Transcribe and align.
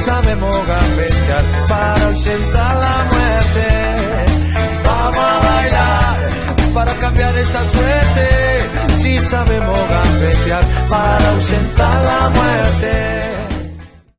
Sabemos 0.00 0.66
gambetear 0.66 1.44
para 1.68 2.06
ausentar 2.06 2.76
la 2.76 3.04
muerte. 3.12 3.66
Vamos 4.84 5.18
a 5.18 5.38
bailar 5.48 6.74
para 6.74 6.94
cambiar 6.94 7.36
esta 7.36 7.70
suerte. 7.70 8.94
Si 8.94 9.18
sabemos 9.18 9.78
gambetear 9.88 10.64
para 10.88 11.30
ausentar 11.30 12.04
la 12.04 12.30
muerte. 12.30 13.30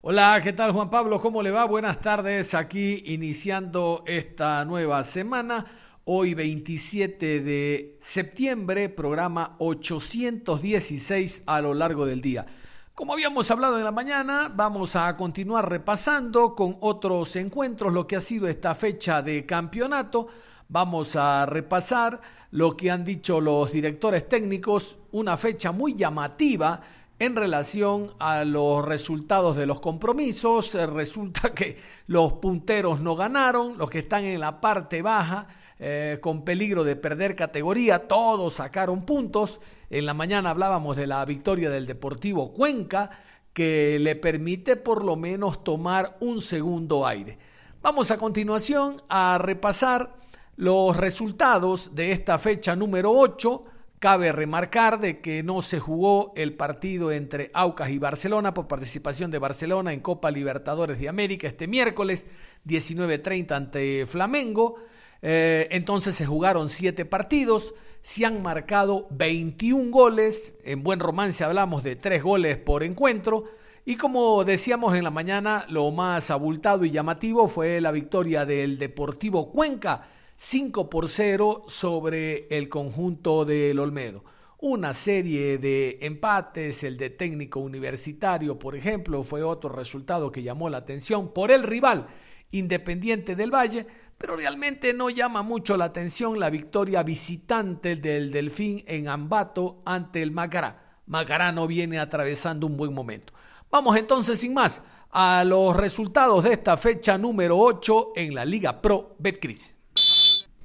Hola, 0.02 0.42
¿qué 0.44 0.54
tal 0.54 0.72
Juan 0.72 0.90
Pablo? 0.90 1.20
¿Cómo 1.20 1.42
le 1.42 1.52
va? 1.52 1.66
Buenas 1.66 2.00
tardes. 2.00 2.54
Aquí 2.54 3.04
iniciando 3.08 4.04
esta 4.06 4.64
nueva 4.66 5.04
semana. 5.04 5.66
Hoy 6.06 6.34
27 6.34 7.42
de 7.42 7.98
septiembre, 8.02 8.90
programa 8.90 9.56
816 9.60 11.44
a 11.46 11.62
lo 11.62 11.74
largo 11.74 12.06
del 12.06 12.22
día. 12.22 12.46
Como 12.94 13.14
habíamos 13.14 13.50
hablado 13.50 13.78
en 13.78 13.86
la 13.86 13.92
mañana, 13.92 14.52
vamos 14.54 14.98
a 14.98 15.16
continuar 15.16 15.70
repasando 15.70 16.54
con 16.54 16.76
otros 16.82 17.38
encuentros 17.38 17.94
lo 17.94 18.06
que 18.06 18.18
ha 18.18 18.22
sido 18.22 18.50
esta 18.50 18.76
fecha 18.76 19.22
de 19.22 19.46
campeonato. 19.46 20.28
Vamos 20.68 21.16
a 21.16 21.46
repasar 21.46 22.20
lo 22.52 22.76
que 22.76 22.92
han 22.92 23.06
dicho 23.06 23.40
los 23.40 23.72
directores 23.72 24.28
técnicos, 24.28 25.00
una 25.14 25.38
fecha 25.38 25.72
muy 25.72 25.96
llamativa 25.96 26.82
en 27.18 27.34
relación 27.38 28.12
a 28.20 28.44
los 28.44 28.84
resultados 28.84 29.56
de 29.56 29.66
los 29.66 29.80
compromisos. 29.80 30.76
Eh, 30.76 30.86
resulta 30.86 31.54
que 31.54 31.78
los 32.08 32.34
punteros 32.34 33.00
no 33.00 33.16
ganaron, 33.16 33.78
los 33.78 33.90
que 33.90 34.00
están 34.00 34.26
en 34.26 34.42
la 34.42 34.60
parte 34.60 35.02
baja, 35.02 35.48
eh, 35.80 36.20
con 36.22 36.44
peligro 36.44 36.84
de 36.84 36.98
perder 36.98 37.38
categoría, 37.38 38.06
todos 38.06 38.56
sacaron 38.56 39.06
puntos 39.06 39.62
en 39.92 40.06
la 40.06 40.14
mañana 40.14 40.52
hablábamos 40.52 40.96
de 40.96 41.06
la 41.06 41.24
victoria 41.26 41.70
del 41.70 41.86
Deportivo 41.86 42.54
Cuenca, 42.54 43.12
que 43.52 44.00
le 44.00 44.16
permite 44.16 44.78
por 44.78 45.04
lo 45.04 45.18
menos 45.18 45.66
tomar 45.66 46.16
un 46.22 46.42
segundo 46.42 47.06
aire. 47.06 47.38
Vamos 47.82 48.10
a 48.10 48.18
continuación 48.18 49.02
a 49.10 49.38
repasar 49.38 50.16
los 50.56 50.96
resultados 50.96 51.94
de 51.94 52.14
esta 52.14 52.38
fecha 52.38 52.74
número 52.74 53.12
8. 53.12 53.66
Cabe 54.00 54.32
remarcar 54.32 54.98
de 54.98 55.20
que 55.20 55.44
no 55.44 55.62
se 55.62 55.80
jugó 55.80 56.32
el 56.38 56.54
partido 56.54 57.12
entre 57.12 57.52
Aucas 57.54 57.90
y 57.90 58.00
Barcelona 58.00 58.54
por 58.54 58.70
participación 58.70 59.30
de 59.30 59.40
Barcelona 59.40 59.92
en 59.92 60.00
Copa 60.00 60.32
Libertadores 60.32 61.00
de 61.00 61.10
América 61.10 61.48
este 61.48 61.68
miércoles 61.68 62.26
19.30 62.66 63.52
ante 63.52 64.06
Flamengo. 64.06 64.76
Eh, 65.22 65.68
entonces 65.72 66.16
se 66.16 66.26
jugaron 66.26 66.70
siete 66.70 67.04
partidos 67.04 67.76
se 68.02 68.26
han 68.26 68.42
marcado 68.42 69.08
21 69.12 69.92
goles, 69.92 70.56
en 70.64 70.84
buen 70.84 71.00
romance 71.00 71.44
hablamos 71.44 71.84
de 71.84 71.96
3 71.96 72.24
goles 72.24 72.58
por 72.58 72.84
encuentro, 72.84 73.46
y 73.86 73.96
como 73.96 74.44
decíamos 74.44 74.96
en 74.96 75.04
la 75.04 75.12
mañana, 75.12 75.66
lo 75.70 75.90
más 75.92 76.30
abultado 76.30 76.86
y 76.86 76.92
llamativo 76.92 77.48
fue 77.48 77.82
la 77.82 77.92
victoria 77.92 78.46
del 78.46 78.78
Deportivo 78.78 79.52
Cuenca, 79.52 80.08
5 80.36 80.90
por 80.90 81.10
0 81.10 81.66
sobre 81.68 82.48
el 82.56 82.70
conjunto 82.70 83.46
del 83.46 83.80
Olmedo. 83.80 84.24
Una 84.60 84.94
serie 84.94 85.58
de 85.58 85.98
empates, 86.02 86.84
el 86.84 86.98
de 86.98 87.10
técnico 87.10 87.60
universitario, 87.60 88.60
por 88.60 88.76
ejemplo, 88.76 89.24
fue 89.24 89.42
otro 89.42 89.70
resultado 89.70 90.32
que 90.32 90.44
llamó 90.44 90.70
la 90.70 90.78
atención 90.78 91.34
por 91.34 91.52
el 91.52 91.64
rival 91.64 92.08
Independiente 92.52 93.36
del 93.36 93.50
Valle, 93.50 93.88
pero 94.22 94.36
realmente 94.36 94.94
no 94.94 95.10
llama 95.10 95.42
mucho 95.42 95.76
la 95.76 95.86
atención 95.86 96.40
la 96.40 96.52
victoria 96.52 97.02
visitante 97.02 97.96
del 97.96 98.32
Delfín 98.32 98.84
en 98.86 99.10
Ambato 99.10 99.82
ante 99.84 100.22
el 100.22 100.32
Macará. 100.32 101.00
Macará 101.08 101.52
no 101.52 101.66
viene 101.66 101.98
atravesando 101.98 102.68
un 102.68 102.78
buen 102.78 102.94
momento. 102.94 103.34
Vamos 103.72 103.98
entonces 103.98 104.40
sin 104.40 104.54
más 104.54 104.84
a 105.10 105.44
los 105.44 105.76
resultados 105.76 106.44
de 106.44 106.54
esta 106.54 106.78
fecha 106.78 107.18
número 107.18 107.58
8 107.58 108.10
en 108.16 108.36
la 108.36 108.46
Liga 108.46 108.80
Pro 108.80 109.16
Betcris. 109.18 109.76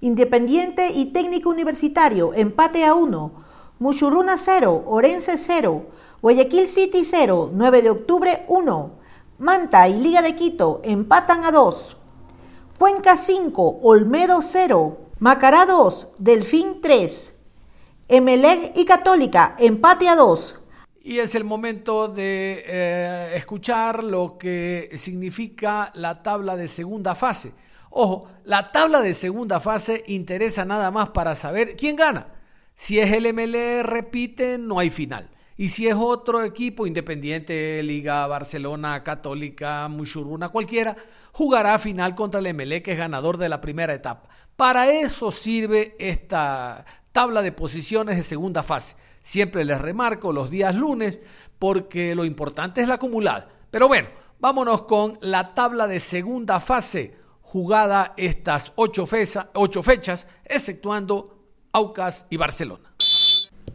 Independiente 0.02 0.90
y 0.90 1.06
Técnico 1.06 1.48
Universitario, 1.48 2.34
empate 2.34 2.84
a 2.84 2.94
1. 2.94 3.44
Muchurruna 3.78 4.36
0, 4.36 4.84
Orense 4.86 5.38
0, 5.38 5.86
Guayaquil 6.20 6.68
City 6.68 7.04
0, 7.06 7.52
9 7.54 7.82
de 7.82 7.90
octubre 7.90 8.44
1. 8.48 8.90
Manta 9.38 9.88
y 9.88 9.98
Liga 9.98 10.20
de 10.20 10.34
Quito 10.34 10.82
empatan 10.84 11.44
a 11.44 11.52
2. 11.52 11.96
Cuenca 12.78 13.16
5, 13.16 13.80
Olmedo 13.84 14.42
0, 14.42 15.10
Macará 15.20 15.64
2, 15.64 16.08
Delfín 16.18 16.82
3, 16.82 17.34
Emelec 18.06 18.76
y 18.76 18.84
Católica, 18.84 19.56
empate 19.58 20.10
a 20.10 20.14
2. 20.14 20.60
Y 21.00 21.18
es 21.18 21.34
el 21.34 21.44
momento 21.44 22.08
de 22.08 22.64
eh, 22.66 23.32
escuchar 23.34 24.04
lo 24.04 24.36
que 24.36 24.90
significa 24.98 25.90
la 25.94 26.22
tabla 26.22 26.54
de 26.54 26.68
segunda 26.68 27.14
fase. 27.14 27.54
Ojo, 27.88 28.28
la 28.44 28.70
tabla 28.70 29.00
de 29.00 29.14
segunda 29.14 29.58
fase 29.58 30.04
interesa 30.08 30.66
nada 30.66 30.90
más 30.90 31.08
para 31.08 31.34
saber 31.34 31.76
quién 31.76 31.96
gana. 31.96 32.26
Si 32.74 32.98
es 32.98 33.10
el 33.10 33.32
MLE, 33.32 33.84
repite, 33.84 34.58
no 34.58 34.78
hay 34.78 34.90
final. 34.90 35.30
Y 35.56 35.70
si 35.70 35.88
es 35.88 35.94
otro 35.98 36.42
equipo, 36.44 36.86
Independiente, 36.86 37.82
Liga, 37.82 38.26
Barcelona, 38.26 39.02
Católica, 39.02 39.88
Mushuruna, 39.88 40.50
cualquiera, 40.50 40.94
jugará 41.36 41.78
final 41.78 42.14
contra 42.14 42.40
el 42.40 42.54
MLE, 42.54 42.82
que 42.82 42.92
es 42.92 42.98
ganador 42.98 43.36
de 43.36 43.50
la 43.50 43.60
primera 43.60 43.92
etapa. 43.92 44.26
Para 44.56 44.90
eso 44.90 45.30
sirve 45.30 45.94
esta 45.98 46.86
tabla 47.12 47.42
de 47.42 47.52
posiciones 47.52 48.16
de 48.16 48.22
segunda 48.22 48.62
fase. 48.62 48.96
Siempre 49.20 49.66
les 49.66 49.78
remarco 49.78 50.32
los 50.32 50.48
días 50.48 50.74
lunes, 50.74 51.20
porque 51.58 52.14
lo 52.14 52.24
importante 52.24 52.80
es 52.80 52.88
la 52.88 52.94
acumulada. 52.94 53.50
Pero 53.70 53.86
bueno, 53.86 54.08
vámonos 54.38 54.82
con 54.82 55.18
la 55.20 55.54
tabla 55.54 55.86
de 55.86 56.00
segunda 56.00 56.58
fase, 56.58 57.18
jugada 57.42 58.14
estas 58.16 58.72
ocho, 58.76 59.04
ocho 59.52 59.82
fechas, 59.82 60.26
exceptuando 60.42 61.38
Aucas 61.70 62.26
y 62.30 62.38
Barcelona. 62.38 62.94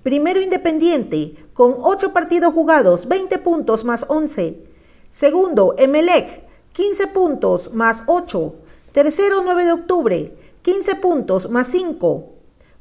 Primero 0.02 0.42
Independiente, 0.42 1.36
con 1.54 1.76
8 1.80 2.12
partidos 2.12 2.56
jugados, 2.56 3.08
20 3.08 3.38
puntos 3.38 3.86
más 3.86 4.04
11. 4.10 4.64
Segundo, 5.12 5.76
Emelec, 5.78 6.50
15 6.74 7.08
puntos 7.08 7.74
más 7.74 8.04
8. 8.08 8.56
Tercero, 8.94 9.42
9 9.44 9.66
de 9.66 9.72
octubre, 9.74 10.38
15 10.62 10.96
puntos 10.96 11.50
más 11.50 11.68
5. 11.68 12.30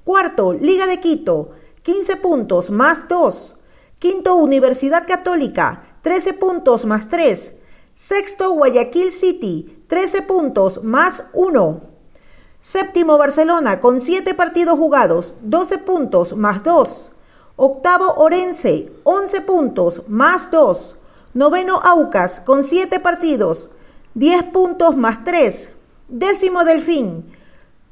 Cuarto, 0.05 0.53
Liga 0.53 0.87
de 0.87 1.01
Quito, 1.01 1.51
15 1.83 2.17
puntos 2.17 2.71
más 2.71 3.09
2. 3.09 3.55
Quinto, 3.99 4.37
Universidad 4.37 5.06
Católica, 5.06 5.83
13 6.03 6.34
puntos 6.34 6.84
más 6.84 7.09
3. 7.09 7.55
Sexto, 7.95 8.53
Guayaquil 8.53 9.12
City, 9.12 9.84
13 9.89 10.22
puntos 10.22 10.83
más 10.84 11.25
1. 11.33 11.81
Séptimo, 12.62 13.19
Barcelona, 13.19 13.81
con 13.81 14.01
7 14.01 14.34
partidos 14.34 14.78
jugados, 14.78 15.34
12 15.43 15.78
puntos 15.78 16.36
más 16.36 16.63
2. 16.63 17.10
Octavo, 17.57 18.15
Orense, 18.15 18.93
11 19.03 19.41
puntos 19.41 20.03
más 20.07 20.51
2. 20.51 20.97
Noveno, 21.34 21.81
Aucas, 21.83 22.41
con 22.41 22.65
7 22.65 23.01
partidos, 23.01 23.69
10 24.15 24.42
puntos 24.45 24.97
más 24.97 25.22
3. 25.22 25.72
Décimo 26.09 26.65
Delfín, 26.65 27.33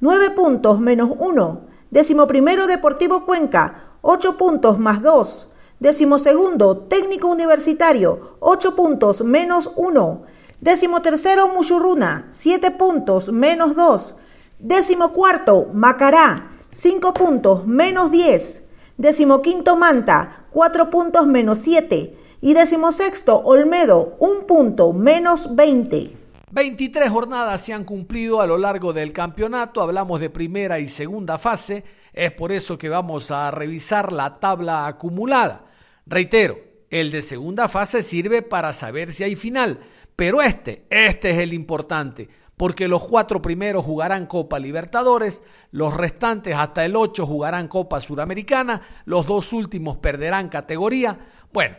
9 0.00 0.31
puntos 0.31 0.81
menos 0.81 1.11
1. 1.17 1.61
Décimo 1.93 2.26
primero 2.26 2.67
Deportivo 2.67 3.25
Cuenca, 3.25 3.93
8 4.03 4.37
puntos 4.37 4.81
más 4.81 5.00
2. 5.00 5.47
Décimo 5.79 6.19
segundo 6.19 6.76
Técnico 6.76 7.29
Universitario, 7.29 8.37
8 8.41 8.75
puntos 8.75 9.23
menos 9.23 9.70
1. 9.76 10.23
Décimo 10.61 11.03
tercero 11.03 11.47
Muchurruna, 11.49 12.26
7 12.31 12.73
puntos 12.73 13.31
menos 13.31 13.76
2. 13.76 14.15
Décimo 14.59 15.12
cuarto 15.12 15.69
Macará, 15.73 16.50
5 16.73 17.15
puntos 17.15 17.65
menos 17.65 18.11
10. 18.11 18.65
Décimo 18.97 19.41
quinto 19.41 19.76
Manta, 19.76 20.47
4 20.50 20.91
puntos 20.91 21.29
menos 21.29 21.61
7 21.61 22.19
y 22.40 22.55
decimosexto 22.55 23.37
Olmedo, 23.38 24.17
un 24.19 24.46
punto 24.46 24.93
menos 24.93 25.55
20. 25.55 26.17
23 26.50 27.11
jornadas 27.11 27.61
se 27.61 27.73
han 27.75 27.85
cumplido 27.85 28.40
a 28.40 28.46
lo 28.46 28.56
largo 28.56 28.93
del 28.93 29.12
campeonato, 29.12 29.82
hablamos 29.82 30.20
de 30.20 30.31
primera 30.31 30.79
y 30.79 30.88
segunda 30.88 31.37
fase, 31.37 31.85
es 32.12 32.32
por 32.32 32.52
eso 32.52 32.79
que 32.79 32.88
vamos 32.88 33.31
a 33.31 33.50
revisar 33.50 34.12
la 34.12 34.38
tabla 34.40 34.87
acumulada. 34.87 35.67
Reitero, 36.06 36.58
el 36.90 37.11
de 37.11 37.20
segunda 37.20 37.69
fase 37.69 38.02
sirve 38.02 38.41
para 38.41 38.73
saber 38.73 39.12
si 39.12 39.25
hay 39.25 39.37
final, 39.37 39.81
pero 40.17 40.41
este, 40.41 40.87
este 40.88 41.31
es 41.31 41.38
el 41.38 41.52
importante, 41.52 42.29
porque 42.56 42.88
los 42.88 43.06
cuatro 43.06 43.43
primeros 43.43 43.84
jugarán 43.84 44.26
Copa 44.26 44.58
Libertadores, 44.58 45.43
los 45.70 45.94
restantes 45.94 46.56
hasta 46.56 46.84
el 46.84 46.96
8 46.96 47.26
jugarán 47.26 47.69
Copa 47.69 48.00
Suramericana, 48.00 48.81
los 49.05 49.26
dos 49.26 49.52
últimos 49.52 49.99
perderán 49.99 50.49
categoría. 50.49 51.19
Bueno, 51.52 51.76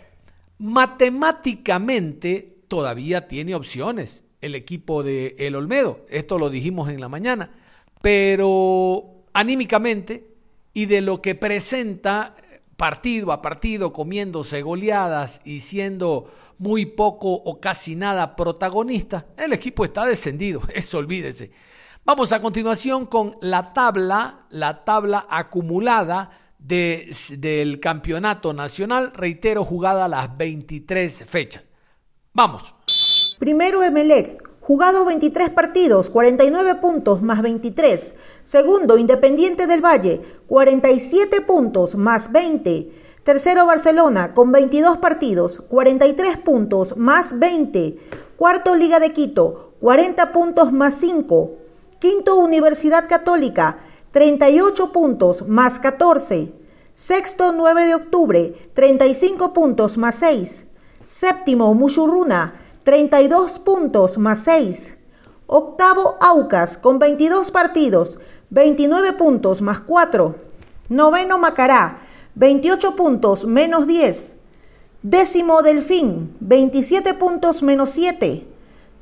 matemáticamente 0.60 2.58
todavía 2.68 3.28
tiene 3.28 3.56
opciones 3.56 4.24
el 4.42 4.56
equipo 4.56 5.04
de 5.04 5.36
El 5.40 5.56
Olmedo. 5.56 6.06
Esto 6.10 6.38
lo 6.38 6.50
dijimos 6.50 6.90
en 6.90 7.02
la 7.02 7.10
mañana. 7.10 7.52
Pero 8.02 9.24
anímicamente 9.34 10.28
y 10.74 10.86
de 10.86 11.02
lo 11.02 11.22
que 11.22 11.36
presenta 11.36 12.36
partido 12.78 13.34
a 13.34 13.42
partido, 13.42 13.92
comiéndose 13.92 14.62
goleadas 14.62 15.42
y 15.44 15.60
siendo 15.60 16.32
muy 16.58 16.86
poco 16.86 17.34
o 17.34 17.60
casi 17.60 17.96
nada 17.96 18.36
protagonista, 18.36 19.28
el 19.38 19.54
equipo 19.54 19.84
está 19.84 20.06
descendido. 20.06 20.62
Eso 20.74 20.98
olvídese. 20.98 21.52
Vamos 22.06 22.32
a 22.32 22.40
continuación 22.40 23.06
con 23.06 23.36
la 23.42 23.74
tabla, 23.74 24.46
la 24.50 24.86
tabla 24.86 25.28
acumulada 25.30 26.32
de, 26.60 27.16
del 27.38 27.80
campeonato 27.80 28.54
nacional, 28.54 29.14
reitero, 29.16 29.64
jugada 29.64 30.08
las 30.08 30.38
23 30.38 31.24
fechas. 31.26 31.68
Vamos. 32.34 32.76
Primero 33.40 33.82
Emelec, 33.84 34.48
jugados 34.62 35.06
23 35.08 35.50
partidos, 35.50 36.10
49 36.10 36.76
puntos 36.76 37.22
más 37.22 37.42
23. 37.42 38.16
Segundo 38.44 38.98
Independiente 38.98 39.66
del 39.66 39.84
Valle, 39.84 40.22
47 40.48 41.42
puntos 41.42 41.96
más 41.96 42.32
20. 42.32 42.92
Tercero 43.24 43.66
Barcelona 43.66 44.34
con 44.34 44.52
22 44.52 44.98
partidos, 44.98 45.62
43 45.70 46.38
puntos 46.38 46.98
más 46.98 47.40
20. 47.40 47.98
Cuarto 48.38 48.76
Liga 48.76 49.00
de 49.00 49.12
Quito, 49.12 49.74
40 49.82 50.32
puntos 50.32 50.72
más 50.72 50.96
5. 50.96 51.58
Quinto 52.00 52.36
Universidad 52.38 53.10
Católica, 53.10 53.80
38 54.12 54.92
puntos 54.92 55.48
más 55.48 55.78
14. 55.78 56.52
Sexto 56.96 57.54
9 57.54 57.86
de 57.86 57.96
octubre, 57.96 58.72
35 58.74 59.54
puntos 59.54 59.98
más 59.98 60.16
6. 60.16 60.66
Séptimo 61.06 61.74
Mushurruna, 61.76 62.56
32 62.84 63.60
puntos 63.60 64.18
más 64.18 64.40
6. 64.40 64.96
Octavo 65.46 66.18
Aucas 66.22 66.78
con 66.78 66.98
22 66.98 67.52
partidos, 67.52 68.20
29 68.50 69.14
puntos 69.14 69.62
más 69.62 69.80
4. 69.82 70.36
Noveno 70.90 71.38
Macará, 71.38 72.02
28 72.34 72.96
puntos 72.96 73.46
menos 73.46 73.86
10. 73.86 74.38
Décimo 75.04 75.62
Delfín, 75.62 76.36
27 76.40 77.14
puntos 77.14 77.62
menos 77.62 77.92
7. 77.92 78.48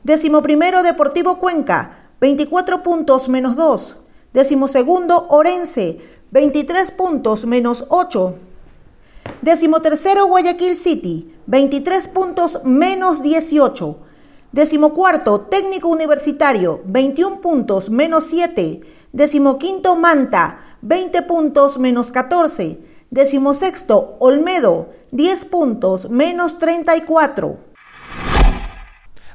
Décimo 0.03 0.41
primero 0.41 0.83
Deportivo 0.83 1.39
Cuenca, 1.39 2.09
24 2.19 2.83
puntos 2.83 3.29
menos 3.29 3.55
2. 3.55 3.95
Décimo 4.37 4.67
segundo 4.67 5.25
Orense, 5.29 5.97
23 6.29 6.91
puntos 6.91 7.43
menos 7.43 7.85
8. 7.89 8.35
Décimo 9.41 9.81
tercero 9.81 10.27
Guayaquil 10.27 10.77
City, 10.77 11.33
23 11.47 12.07
puntos 12.09 12.61
menos 12.63 13.23
18. 13.23 13.97
Décimo 14.51 14.93
cuarto 14.93 15.49
Técnico 15.49 15.87
Universitario, 15.87 16.81
21 16.85 17.41
puntos 17.41 17.89
menos 17.89 18.25
7. 18.25 18.81
Décimo 19.11 19.57
quinto 19.57 19.95
Manta, 19.95 20.77
20 20.83 21.23
puntos 21.23 21.79
menos 21.79 22.11
14. 22.11 22.77
Décimo 23.09 23.55
sexto 23.55 24.17
Olmedo, 24.19 24.89
10 25.13 25.45
puntos 25.45 26.11
menos 26.11 26.59
34. 26.59 27.66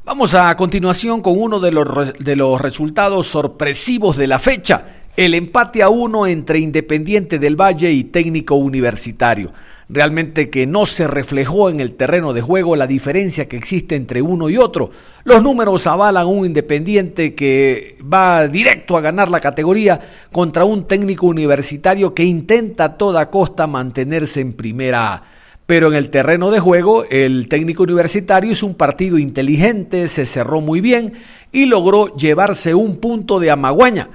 Vamos 0.04 0.34
a 0.34 0.56
continuación 0.56 1.22
con 1.22 1.40
uno 1.40 1.60
de 1.60 1.70
los, 1.70 2.12
de 2.18 2.34
los 2.34 2.60
resultados 2.60 3.28
sorpresivos 3.28 4.16
de 4.16 4.26
la 4.26 4.40
fecha. 4.40 5.04
El 5.16 5.32
empate 5.34 5.80
a 5.80 5.90
uno 5.90 6.26
entre 6.26 6.58
Independiente 6.58 7.38
del 7.38 7.54
Valle 7.54 7.92
y 7.92 8.04
Técnico 8.04 8.56
Universitario 8.56 9.52
realmente 9.88 10.48
que 10.48 10.66
no 10.66 10.86
se 10.86 11.06
reflejó 11.06 11.68
en 11.68 11.80
el 11.80 11.94
terreno 11.94 12.32
de 12.32 12.40
juego 12.40 12.76
la 12.76 12.86
diferencia 12.86 13.46
que 13.46 13.58
existe 13.58 13.94
entre 13.94 14.22
uno 14.22 14.48
y 14.48 14.56
otro. 14.56 14.90
Los 15.24 15.42
números 15.42 15.86
avalan 15.86 16.26
un 16.26 16.46
independiente 16.46 17.34
que 17.34 17.98
va 18.02 18.48
directo 18.48 18.96
a 18.96 19.02
ganar 19.02 19.30
la 19.30 19.38
categoría 19.38 20.00
contra 20.32 20.64
un 20.64 20.88
técnico 20.88 21.26
universitario 21.26 22.14
que 22.14 22.24
intenta 22.24 22.84
a 22.84 22.96
toda 22.96 23.30
costa 23.30 23.66
mantenerse 23.66 24.40
en 24.40 24.54
primera 24.54 25.12
A. 25.12 25.22
Pero 25.66 25.88
en 25.88 25.94
el 25.94 26.10
terreno 26.10 26.50
de 26.50 26.60
juego, 26.60 27.04
el 27.08 27.48
técnico 27.48 27.84
universitario 27.84 28.52
hizo 28.52 28.66
un 28.66 28.74
partido 28.74 29.18
inteligente, 29.18 30.08
se 30.08 30.26
cerró 30.26 30.60
muy 30.60 30.80
bien 30.80 31.14
y 31.52 31.66
logró 31.66 32.14
llevarse 32.16 32.74
un 32.74 32.96
punto 32.98 33.38
de 33.38 33.50
Amaguaña 33.50 34.08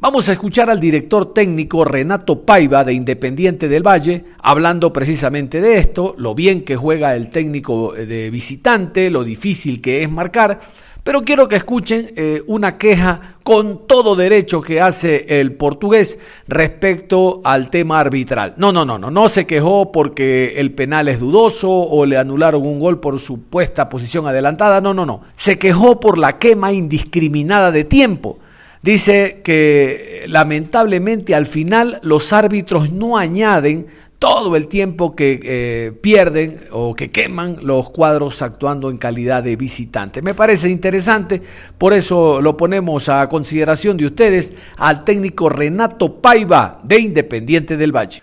Vamos 0.00 0.28
a 0.28 0.32
escuchar 0.32 0.70
al 0.70 0.78
director 0.78 1.34
técnico 1.34 1.84
Renato 1.84 2.46
Paiva 2.46 2.84
de 2.84 2.92
Independiente 2.92 3.66
del 3.66 3.84
Valle 3.84 4.26
hablando 4.40 4.92
precisamente 4.92 5.60
de 5.60 5.78
esto, 5.78 6.14
lo 6.16 6.36
bien 6.36 6.64
que 6.64 6.76
juega 6.76 7.16
el 7.16 7.32
técnico 7.32 7.92
de 7.94 8.30
visitante, 8.30 9.10
lo 9.10 9.24
difícil 9.24 9.80
que 9.80 10.04
es 10.04 10.08
marcar, 10.08 10.60
pero 11.08 11.22
quiero 11.22 11.48
que 11.48 11.56
escuchen 11.56 12.12
eh, 12.16 12.42
una 12.48 12.76
queja 12.76 13.36
con 13.42 13.86
todo 13.86 14.14
derecho 14.14 14.60
que 14.60 14.82
hace 14.82 15.40
el 15.40 15.54
portugués 15.54 16.18
respecto 16.46 17.40
al 17.44 17.70
tema 17.70 17.98
arbitral. 17.98 18.52
No, 18.58 18.72
no, 18.72 18.84
no, 18.84 18.98
no, 18.98 19.10
no 19.10 19.30
se 19.30 19.46
quejó 19.46 19.90
porque 19.90 20.60
el 20.60 20.74
penal 20.74 21.08
es 21.08 21.18
dudoso 21.18 21.70
o 21.70 22.04
le 22.04 22.18
anularon 22.18 22.60
un 22.60 22.78
gol 22.78 23.00
por 23.00 23.18
supuesta 23.20 23.88
posición 23.88 24.26
adelantada, 24.26 24.82
no, 24.82 24.92
no, 24.92 25.06
no, 25.06 25.22
se 25.34 25.58
quejó 25.58 25.98
por 25.98 26.18
la 26.18 26.36
quema 26.36 26.74
indiscriminada 26.74 27.72
de 27.72 27.84
tiempo. 27.84 28.38
Dice 28.82 29.40
que 29.42 30.26
lamentablemente 30.28 31.34
al 31.34 31.46
final 31.46 32.00
los 32.02 32.34
árbitros 32.34 32.92
no 32.92 33.16
añaden 33.16 33.86
todo 34.18 34.56
el 34.56 34.66
tiempo 34.66 35.14
que 35.14 35.40
eh, 35.42 35.92
pierden 35.92 36.62
o 36.72 36.94
que 36.94 37.10
queman 37.10 37.58
los 37.62 37.90
cuadros 37.90 38.42
actuando 38.42 38.90
en 38.90 38.98
calidad 38.98 39.42
de 39.42 39.56
visitante. 39.56 40.22
Me 40.22 40.34
parece 40.34 40.68
interesante, 40.68 41.40
por 41.78 41.92
eso 41.92 42.42
lo 42.42 42.56
ponemos 42.56 43.08
a 43.08 43.28
consideración 43.28 43.96
de 43.96 44.06
ustedes 44.06 44.54
al 44.76 45.04
técnico 45.04 45.48
Renato 45.48 46.20
Paiva 46.20 46.80
de 46.82 46.98
Independiente 46.98 47.76
del 47.76 47.94
Valle. 47.94 48.20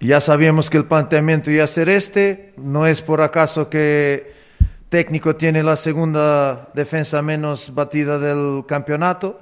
Ya 0.00 0.20
sabíamos 0.20 0.68
que 0.68 0.78
el 0.78 0.86
planteamiento 0.86 1.50
iba 1.50 1.64
a 1.64 1.66
ser 1.66 1.88
este, 1.88 2.52
no 2.56 2.86
es 2.86 3.00
por 3.02 3.20
acaso 3.20 3.68
que 3.68 4.32
técnico 4.90 5.36
tiene 5.36 5.62
la 5.62 5.76
segunda 5.76 6.68
defensa 6.74 7.22
menos 7.22 7.72
batida 7.74 8.18
del 8.18 8.64
campeonato 8.66 9.40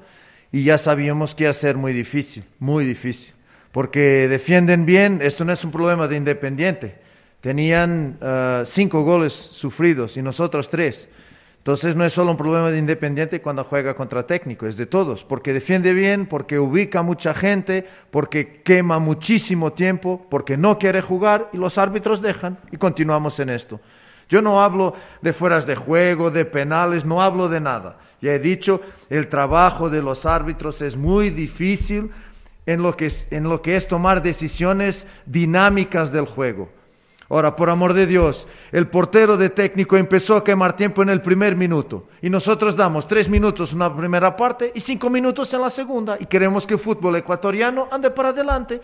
y 0.53 0.65
ya 0.65 0.79
sabíamos 0.79 1.35
que 1.35 1.45
iba 1.45 1.51
a 1.51 1.55
ser 1.55 1.77
muy 1.77 1.93
difícil, 1.93 2.45
muy 2.59 2.85
difícil, 2.85 3.35
porque 3.79 4.27
defienden 4.27 4.85
bien, 4.87 5.21
esto 5.23 5.45
no 5.45 5.53
es 5.53 5.63
un 5.63 5.71
problema 5.71 6.09
de 6.09 6.17
Independiente, 6.17 6.99
tenían 7.41 8.19
ah, 8.21 8.63
cinco 8.65 9.05
goles 9.05 9.33
sufridos 9.33 10.17
y 10.17 10.21
nosotros 10.21 10.69
tres. 10.69 11.09
Entonces 11.59 11.95
no 11.95 12.05
es 12.05 12.13
solo 12.13 12.33
un 12.33 12.37
problema 12.37 12.73
de 12.73 12.79
Independiente 12.79 13.41
cuando 13.41 13.63
juega 13.63 13.95
contra 13.95 14.27
técnico, 14.27 14.67
es 14.67 14.77
de 14.77 14.87
todos, 14.87 15.23
porque 15.23 15.53
defiende 15.53 15.93
bien, 15.93 16.27
porque 16.27 16.59
ubica 16.59 17.03
mucha 17.03 17.35
gente, 17.35 17.87
porque 18.11 18.63
quema 18.65 18.99
muchísimo 18.99 19.73
tiempo, 19.73 20.27
porque 20.29 20.57
no 20.57 20.77
quiere 20.77 21.01
jugar 21.01 21.49
y 21.53 21.57
los 21.57 21.79
árbitros 21.79 22.21
dejan 22.21 22.59
y 22.73 22.79
continuamos 22.79 23.39
en 23.39 23.51
esto. 23.51 23.81
Yo 24.29 24.43
no 24.43 24.61
hablo 24.61 24.95
de 25.23 25.33
fueras 25.33 25.69
de 25.69 25.77
juego, 25.77 26.33
de 26.33 26.45
penales, 26.45 27.05
no 27.05 27.23
hablo 27.23 27.49
de 27.49 27.61
nada. 27.61 27.99
Ya 28.21 28.33
he 28.33 28.41
dicho, 28.41 28.81
el 29.09 29.29
trabajo 29.29 29.89
de 29.89 30.03
los 30.03 30.27
árbitros 30.27 30.83
es 30.83 30.97
muy 30.97 31.31
difícil 31.31 32.11
en 32.69 32.83
lo 32.83 32.99
que 32.99 33.07
es, 33.07 33.27
en 33.31 33.45
lo 33.45 33.63
que 33.63 33.77
es 33.77 33.89
tomar 33.89 34.23
decisiones 34.23 35.07
dinámicas 35.25 36.13
del 36.13 36.27
juego. 36.27 36.69
Ahora, 37.31 37.57
por 37.57 37.71
amor 37.71 37.95
de 37.95 38.07
Dios, 38.07 38.47
el 38.73 38.89
portero 38.89 39.39
de 39.39 39.49
técnico 39.49 39.97
empezó 39.97 40.37
a 40.37 40.45
quemar 40.45 40.77
tiempo 40.77 41.01
en 41.03 41.09
el 41.09 41.23
primer 41.23 41.57
minuto 41.57 42.09
y 42.21 42.29
nosotros 42.29 42.77
damos 42.77 43.09
tres 43.09 43.27
minutos 43.27 43.73
en 43.73 43.79
la 43.79 43.97
primera 43.97 44.37
parte 44.37 44.71
y 44.75 44.81
cinco 44.81 45.09
minutos 45.09 45.53
en 45.55 45.63
la 45.63 45.71
segunda 45.71 46.19
y 46.21 46.27
queremos 46.27 46.67
que 46.67 46.75
el 46.75 46.81
fútbol 46.81 47.17
ecuatoriano 47.17 47.89
ande 47.91 48.11
para 48.11 48.31
adelante. 48.31 48.83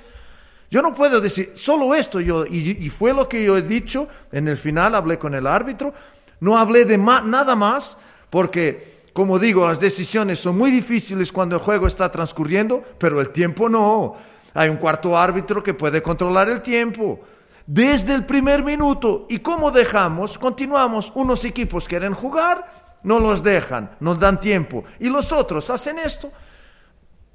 Yo 0.71 0.81
no 0.81 0.95
puedo 0.95 1.21
decir 1.21 1.53
solo 1.55 1.95
esto, 1.95 2.21
yo, 2.21 2.47
y, 2.47 2.89
fue 2.89 3.13
lo 3.13 3.29
que 3.29 3.45
yo 3.45 3.55
he 3.59 3.63
dicho 3.63 4.09
en 4.33 4.49
el 4.49 4.57
final, 4.57 4.95
hablé 4.95 5.19
con 5.19 5.35
el 5.35 5.47
árbitro, 5.47 5.93
no 6.41 6.57
hablé 6.57 6.87
de 6.87 6.97
nada 6.97 7.55
más 7.55 7.99
porque 8.31 8.94
como 9.15 9.39
digo, 9.39 9.65
las 9.67 9.79
decisiones 9.79 10.41
son 10.41 10.59
muy 10.59 10.73
difíciles 10.73 11.31
cuando 11.31 11.55
el 11.55 11.63
juego 11.63 11.87
está 11.87 12.11
transcurriendo, 12.11 12.83
pero 12.99 13.21
el 13.21 13.31
tiempo 13.31 13.69
no. 13.69 14.17
Hay 14.53 14.69
un 14.69 14.77
cuarto 14.77 15.17
árbitro 15.17 15.63
que 15.63 15.73
puede 15.73 16.03
controlar 16.03 16.51
el 16.51 16.61
tiempo. 16.61 17.21
Desde 17.65 18.13
el 18.13 18.27
primer 18.27 18.65
minuto. 18.65 19.27
¿Y 19.31 19.39
cómo 19.39 19.71
dejamos? 19.71 20.37
Continuamos. 20.37 21.13
Unos 21.15 21.45
equipos 21.45 21.87
quieren 21.87 22.13
jugar, 22.13 22.99
no 23.05 23.21
los 23.21 23.41
dejan, 23.41 23.93
nos 24.01 24.19
dan 24.19 24.41
tiempo. 24.41 24.83
Y 24.99 25.09
los 25.09 25.31
otros 25.31 25.71
hacen 25.71 26.01
esto. 26.01 26.33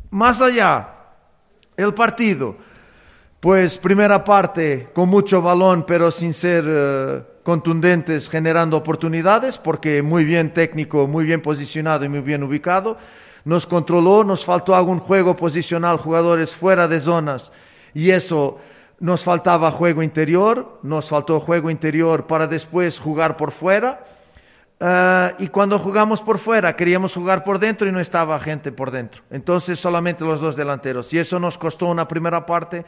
Más 0.10 0.42
allá, 0.42 0.96
el 1.78 1.94
partido, 1.94 2.58
pues 3.40 3.78
primera 3.78 4.22
parte 4.22 4.90
con 4.94 5.08
mucho 5.08 5.42
balón, 5.42 5.86
pero 5.88 6.12
sin 6.12 6.34
ser 6.34 6.66
eh, 6.68 7.24
contundentes, 7.50 8.30
generando 8.30 8.78
oportunidades, 8.78 9.58
porque 9.58 10.04
muy 10.04 10.24
bien 10.24 10.54
técnico, 10.54 11.08
muy 11.08 11.26
bien 11.26 11.42
posicionado 11.42 12.06
y 12.06 12.08
muy 12.08 12.22
bien 12.22 12.44
ubicado. 12.44 12.96
Nos 13.44 13.66
controló, 13.66 14.24
nos 14.24 14.46
faltó 14.46 14.76
algún 14.76 15.00
juego 15.00 15.36
posicional, 15.36 15.98
jugadores 15.98 16.54
fuera 16.54 16.88
de 16.88 17.00
zonas, 17.00 17.52
y 17.96 18.12
eso 18.12 18.60
nos 19.00 19.24
faltaba 19.24 19.72
juego 19.72 20.04
interior, 20.04 20.78
nos 20.84 21.10
faltó 21.10 21.40
juego 21.40 21.72
interior 21.72 22.28
para 22.28 22.46
después 22.46 23.00
jugar 23.00 23.36
por 23.36 23.50
fuera. 23.50 24.06
Eh, 24.80 25.34
y 25.40 25.48
cuando 25.48 25.80
jugamos 25.80 26.22
por 26.22 26.38
fuera, 26.38 26.76
queríamos 26.76 27.16
jugar 27.16 27.44
por 27.44 27.58
dentro 27.58 27.88
y 27.88 27.92
no 27.92 28.00
estaba 28.00 28.40
gente 28.40 28.72
por 28.72 28.92
dentro. 28.92 29.24
Entonces 29.32 29.80
solamente 29.80 30.24
los 30.24 30.40
dos 30.40 30.56
delanteros. 30.56 31.12
Y 31.16 31.18
eso 31.18 31.40
nos 31.40 31.58
costó 31.58 31.88
una 31.88 32.08
primera 32.08 32.46
parte 32.46 32.86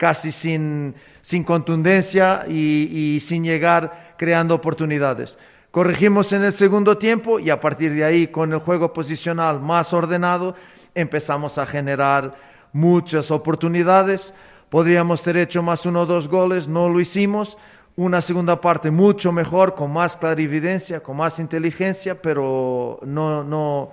casi 0.00 0.32
sin, 0.32 0.94
sin 1.20 1.44
contundencia 1.44 2.46
y, 2.48 2.88
y, 2.90 3.20
sin 3.20 3.44
llegar 3.44 4.14
creando 4.16 4.54
oportunidades. 4.54 5.36
Corregimos 5.70 6.32
en 6.32 6.42
el 6.42 6.52
segundo 6.52 6.96
tiempo 6.96 7.38
y 7.38 7.50
a 7.50 7.60
partir 7.60 7.92
de 7.92 8.02
ahí, 8.02 8.28
con 8.28 8.50
el 8.54 8.60
juego 8.60 8.94
posicional 8.94 9.60
más 9.60 9.92
ordenado, 9.92 10.54
empezamos 10.94 11.58
a 11.58 11.66
generar 11.66 12.34
muchas 12.72 13.30
oportunidades. 13.30 14.32
Podríamos 14.70 15.20
haber 15.20 15.36
hecho 15.36 15.62
más 15.62 15.84
uno 15.84 16.00
o 16.00 16.06
dos 16.06 16.28
goles, 16.28 16.66
no 16.66 16.88
lo 16.88 16.98
hicimos. 16.98 17.58
Una 17.94 18.22
segunda 18.22 18.58
parte 18.58 18.90
mucho 18.90 19.32
mejor, 19.32 19.74
con 19.74 19.92
más 19.92 20.16
clarividencia, 20.16 21.02
con 21.02 21.18
más 21.18 21.38
inteligencia, 21.38 22.22
pero 22.22 23.00
no, 23.02 23.44
no, 23.44 23.90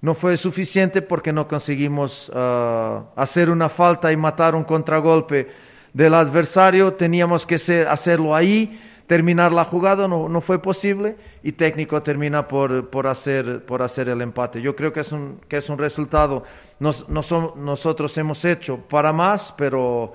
no 0.00 0.14
fue 0.14 0.36
suficiente 0.36 1.02
porque 1.02 1.32
no 1.32 1.46
conseguimos 1.46 2.30
uh, 2.30 3.04
hacer 3.16 3.50
una 3.50 3.68
falta 3.68 4.10
y 4.10 4.16
matar 4.16 4.54
un 4.54 4.64
contragolpe 4.64 5.48
del 5.92 6.14
adversario. 6.14 6.94
Teníamos 6.94 7.46
que 7.46 7.56
hacerlo 7.88 8.34
ahí, 8.34 8.80
terminar 9.06 9.52
la 9.52 9.64
jugada, 9.64 10.08
no, 10.08 10.40
fue 10.40 10.62
posible 10.62 11.16
y 11.42 11.52
técnico 11.52 12.02
termina 12.02 12.48
por, 12.48 12.88
por, 12.88 13.06
hacer, 13.06 13.64
por 13.66 13.82
hacer 13.82 14.08
el 14.08 14.22
empate. 14.22 14.62
Yo 14.62 14.74
creo 14.74 14.92
que 14.92 15.00
es 15.00 15.12
un, 15.12 15.40
que 15.48 15.58
es 15.58 15.68
un 15.68 15.76
resultado, 15.76 16.44
nos, 16.78 17.06
nos, 17.08 17.30
nosotros 17.56 18.16
hemos 18.16 18.44
hecho 18.44 18.78
para 18.78 19.12
más, 19.12 19.52
pero 19.56 20.14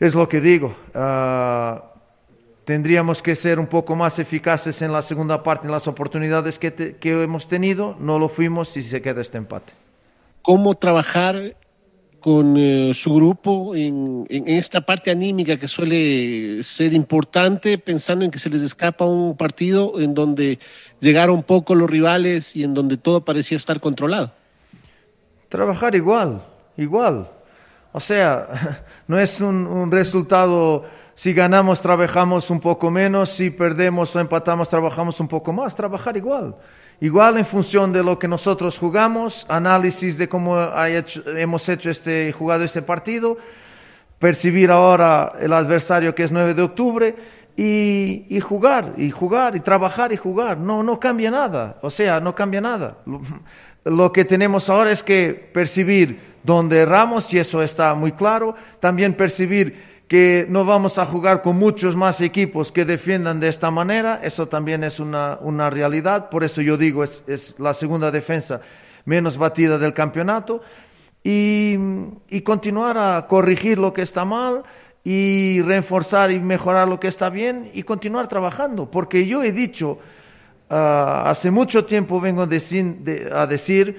es 0.00 0.14
lo 0.14 0.28
que 0.28 0.40
digo. 0.40 0.74
Uh, 0.92 1.91
tendríamos 2.64 3.22
que 3.22 3.34
ser 3.34 3.58
un 3.58 3.66
poco 3.66 3.96
más 3.96 4.18
eficaces 4.18 4.82
en 4.82 4.92
la 4.92 5.02
segunda 5.02 5.42
parte, 5.42 5.66
en 5.66 5.72
las 5.72 5.88
oportunidades 5.88 6.58
que, 6.58 6.70
te, 6.70 6.96
que 6.96 7.22
hemos 7.22 7.48
tenido, 7.48 7.96
no 7.98 8.18
lo 8.18 8.28
fuimos 8.28 8.76
y 8.76 8.82
se 8.82 9.02
queda 9.02 9.20
este 9.20 9.38
empate. 9.38 9.72
¿Cómo 10.42 10.74
trabajar 10.74 11.56
con 12.20 12.56
eh, 12.56 12.92
su 12.94 13.14
grupo 13.14 13.74
en, 13.74 14.26
en, 14.28 14.48
esta 14.48 14.80
parte 14.80 15.10
anímica 15.10 15.56
que 15.56 15.66
suele 15.66 16.62
ser 16.62 16.92
importante, 16.92 17.78
pensando 17.78 18.24
en 18.24 18.30
que 18.30 18.38
se 18.38 18.48
les 18.48 18.62
escapa 18.62 19.04
un 19.04 19.36
partido 19.36 20.00
en 20.00 20.14
donde 20.14 20.60
llegaron 21.00 21.42
poco 21.42 21.74
los 21.74 21.90
rivales 21.90 22.54
y 22.54 22.62
en 22.62 22.74
donde 22.74 22.96
todo 22.96 23.24
parecía 23.24 23.56
estar 23.56 23.80
controlado? 23.80 24.32
Trabajar 25.48 25.96
igual, 25.96 26.42
igual. 26.76 27.28
O 27.90 27.98
sea, 27.98 28.84
no 29.08 29.18
es 29.18 29.40
un, 29.40 29.66
un 29.66 29.90
resultado 29.90 30.84
si 31.14 31.34
ganamos, 31.34 31.80
trabajamos 31.80 32.50
un 32.50 32.60
poco 32.60 32.90
menos. 32.90 33.30
Si 33.30 33.50
perdemos 33.50 34.14
o 34.16 34.20
empatamos, 34.20 34.68
trabajamos 34.68 35.20
un 35.20 35.28
poco 35.28 35.52
más. 35.52 35.74
Trabajar 35.74 36.16
igual. 36.16 36.56
Igual 37.00 37.38
en 37.38 37.44
función 37.44 37.92
de 37.92 38.02
lo 38.02 38.18
que 38.18 38.28
nosotros 38.28 38.78
jugamos, 38.78 39.44
análisis 39.48 40.16
de 40.16 40.28
cómo 40.28 40.56
hemos 41.36 41.68
hecho 41.68 41.90
este, 41.90 42.32
jugado 42.32 42.62
este 42.62 42.80
partido, 42.80 43.36
percibir 44.20 44.70
ahora 44.70 45.32
el 45.40 45.52
adversario 45.52 46.14
que 46.14 46.22
es 46.22 46.30
9 46.30 46.54
de 46.54 46.62
octubre 46.62 47.16
y, 47.56 48.24
y, 48.28 48.38
jugar, 48.38 48.94
y 48.96 49.10
jugar, 49.10 49.56
y 49.56 49.60
trabajar 49.60 50.12
y 50.12 50.16
jugar. 50.16 50.58
No, 50.58 50.84
no 50.84 51.00
cambia 51.00 51.30
nada. 51.30 51.76
O 51.82 51.90
sea, 51.90 52.20
no 52.20 52.36
cambia 52.36 52.60
nada. 52.60 52.98
Lo 53.84 54.12
que 54.12 54.24
tenemos 54.24 54.70
ahora 54.70 54.92
es 54.92 55.02
que 55.02 55.50
percibir 55.52 56.20
dónde 56.44 56.78
erramos, 56.78 57.34
y 57.34 57.40
eso 57.40 57.62
está 57.62 57.94
muy 57.94 58.12
claro. 58.12 58.54
También 58.78 59.14
percibir 59.14 59.91
que 60.12 60.44
no 60.46 60.66
vamos 60.66 60.98
a 60.98 61.06
jugar 61.06 61.40
con 61.40 61.56
muchos 61.56 61.96
más 61.96 62.20
equipos 62.20 62.70
que 62.70 62.84
defiendan 62.84 63.40
de 63.40 63.48
esta 63.48 63.70
manera, 63.70 64.20
eso 64.22 64.46
también 64.46 64.84
es 64.84 65.00
una, 65.00 65.38
una 65.40 65.70
realidad, 65.70 66.28
por 66.28 66.44
eso 66.44 66.60
yo 66.60 66.76
digo, 66.76 67.02
es, 67.02 67.24
es, 67.26 67.54
la 67.58 67.72
segunda 67.72 68.10
defensa 68.10 68.60
menos 69.06 69.38
batida 69.38 69.78
del 69.78 69.94
campeonato, 69.94 70.60
y, 71.24 71.78
y, 72.28 72.42
continuar 72.42 72.98
a 72.98 73.26
corregir 73.26 73.78
lo 73.78 73.94
que 73.94 74.02
está 74.02 74.26
mal 74.26 74.64
y 75.02 75.62
reforzar 75.62 76.30
y 76.30 76.38
mejorar 76.38 76.88
lo 76.88 77.00
que 77.00 77.08
está 77.08 77.30
bien 77.30 77.70
y 77.72 77.82
continuar 77.82 78.28
trabajando, 78.28 78.90
porque 78.90 79.26
yo 79.26 79.42
he 79.42 79.50
dicho, 79.50 79.92
uh, 80.68 80.74
hace 81.24 81.50
mucho 81.50 81.86
tiempo 81.86 82.20
vengo 82.20 82.42
a 82.42 83.46
decir 83.46 83.96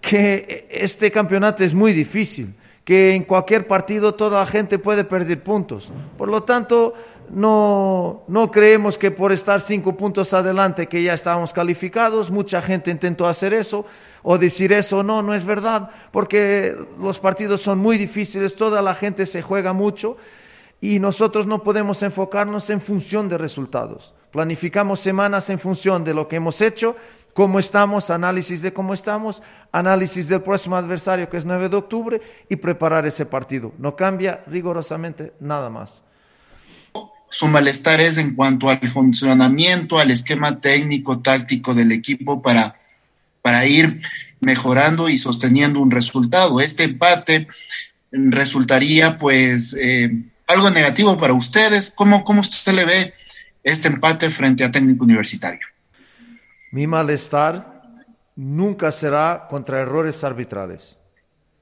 que 0.00 0.66
este 0.68 1.12
campeonato 1.12 1.62
es 1.62 1.72
muy 1.72 1.92
difícil 1.92 2.54
que 2.84 3.14
en 3.14 3.24
cualquier 3.24 3.66
partido 3.66 4.14
toda 4.14 4.40
la 4.40 4.46
gente 4.46 4.78
puede 4.78 5.04
perder 5.04 5.42
puntos. 5.42 5.90
Por 6.18 6.28
lo 6.28 6.42
tanto, 6.42 6.94
no, 7.30 8.22
no 8.28 8.50
creemos 8.50 8.98
que 8.98 9.10
por 9.10 9.32
estar 9.32 9.60
cinco 9.60 9.96
puntos 9.96 10.34
adelante 10.34 10.86
que 10.86 11.02
ya 11.02 11.14
estábamos 11.14 11.52
calificados, 11.52 12.30
mucha 12.30 12.60
gente 12.60 12.90
intentó 12.90 13.26
hacer 13.26 13.54
eso 13.54 13.86
o 14.22 14.36
decir 14.36 14.72
eso, 14.72 15.02
no, 15.02 15.22
no 15.22 15.34
es 15.34 15.44
verdad, 15.44 15.90
porque 16.12 16.76
los 16.98 17.18
partidos 17.18 17.62
son 17.62 17.78
muy 17.78 17.96
difíciles, 17.96 18.54
toda 18.54 18.82
la 18.82 18.94
gente 18.94 19.26
se 19.26 19.42
juega 19.42 19.72
mucho 19.72 20.16
y 20.80 20.98
nosotros 20.98 21.46
no 21.46 21.62
podemos 21.62 22.02
enfocarnos 22.02 22.68
en 22.68 22.80
función 22.80 23.28
de 23.28 23.38
resultados. 23.38 24.14
Planificamos 24.30 25.00
semanas 25.00 25.48
en 25.48 25.58
función 25.58 26.04
de 26.04 26.12
lo 26.12 26.28
que 26.28 26.36
hemos 26.36 26.60
hecho 26.60 26.96
cómo 27.34 27.58
estamos, 27.58 28.10
análisis 28.10 28.62
de 28.62 28.72
cómo 28.72 28.94
estamos, 28.94 29.42
análisis 29.72 30.28
del 30.28 30.40
próximo 30.40 30.76
adversario 30.76 31.28
que 31.28 31.36
es 31.36 31.44
9 31.44 31.68
de 31.68 31.76
octubre 31.76 32.20
y 32.48 32.56
preparar 32.56 33.04
ese 33.06 33.26
partido. 33.26 33.74
No 33.78 33.96
cambia 33.96 34.42
rigurosamente 34.46 35.34
nada 35.40 35.68
más. 35.68 36.02
Su 37.28 37.48
malestar 37.48 38.00
es 38.00 38.16
en 38.16 38.36
cuanto 38.36 38.70
al 38.70 38.88
funcionamiento, 38.88 39.98
al 39.98 40.12
esquema 40.12 40.60
técnico, 40.60 41.18
táctico 41.18 41.74
del 41.74 41.90
equipo 41.90 42.40
para, 42.40 42.76
para 43.42 43.66
ir 43.66 43.98
mejorando 44.38 45.08
y 45.08 45.16
sosteniendo 45.16 45.80
un 45.80 45.90
resultado. 45.90 46.60
Este 46.60 46.84
empate 46.84 47.48
resultaría 48.12 49.18
pues 49.18 49.76
eh, 49.80 50.12
algo 50.46 50.70
negativo 50.70 51.18
para 51.18 51.32
ustedes. 51.32 51.90
¿Cómo, 51.90 52.22
¿Cómo 52.22 52.40
usted 52.40 52.72
le 52.72 52.84
ve 52.84 53.14
este 53.64 53.88
empate 53.88 54.30
frente 54.30 54.62
a 54.62 54.70
técnico 54.70 55.04
universitario? 55.04 55.73
Mi 56.74 56.88
malestar 56.88 57.82
nunca 58.34 58.90
será 58.90 59.46
contra 59.48 59.78
errores 59.78 60.24
arbitrales, 60.24 60.98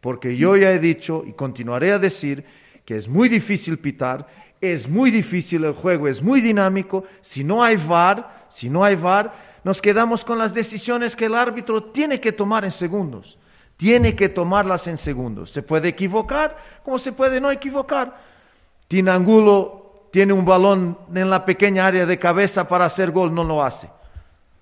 porque 0.00 0.38
yo 0.38 0.56
ya 0.56 0.70
he 0.70 0.78
dicho 0.78 1.22
y 1.26 1.34
continuaré 1.34 1.92
a 1.92 1.98
decir 1.98 2.46
que 2.86 2.96
es 2.96 3.08
muy 3.08 3.28
difícil 3.28 3.78
pitar, 3.78 4.26
es 4.58 4.88
muy 4.88 5.10
difícil 5.10 5.66
el 5.66 5.74
juego, 5.74 6.08
es 6.08 6.22
muy 6.22 6.40
dinámico, 6.40 7.04
si 7.20 7.44
no 7.44 7.62
hay 7.62 7.76
VAR, 7.76 8.46
si 8.48 8.70
no 8.70 8.84
hay 8.84 8.94
VAR, 8.94 9.34
nos 9.64 9.82
quedamos 9.82 10.24
con 10.24 10.38
las 10.38 10.54
decisiones 10.54 11.14
que 11.14 11.26
el 11.26 11.34
árbitro 11.34 11.82
tiene 11.82 12.18
que 12.18 12.32
tomar 12.32 12.64
en 12.64 12.70
segundos. 12.70 13.36
Tiene 13.76 14.16
que 14.16 14.30
tomarlas 14.30 14.86
en 14.86 14.96
segundos. 14.96 15.50
Se 15.50 15.62
puede 15.62 15.88
equivocar 15.88 16.56
como 16.82 16.98
se 16.98 17.12
puede 17.12 17.38
no 17.38 17.50
equivocar. 17.50 18.18
Tinangulo 18.88 20.08
tiene 20.10 20.32
un 20.32 20.46
balón 20.46 20.96
en 21.14 21.28
la 21.28 21.44
pequeña 21.44 21.86
área 21.86 22.06
de 22.06 22.18
cabeza 22.18 22.66
para 22.66 22.86
hacer 22.86 23.10
gol, 23.10 23.34
no 23.34 23.44
lo 23.44 23.62
hace. 23.62 23.90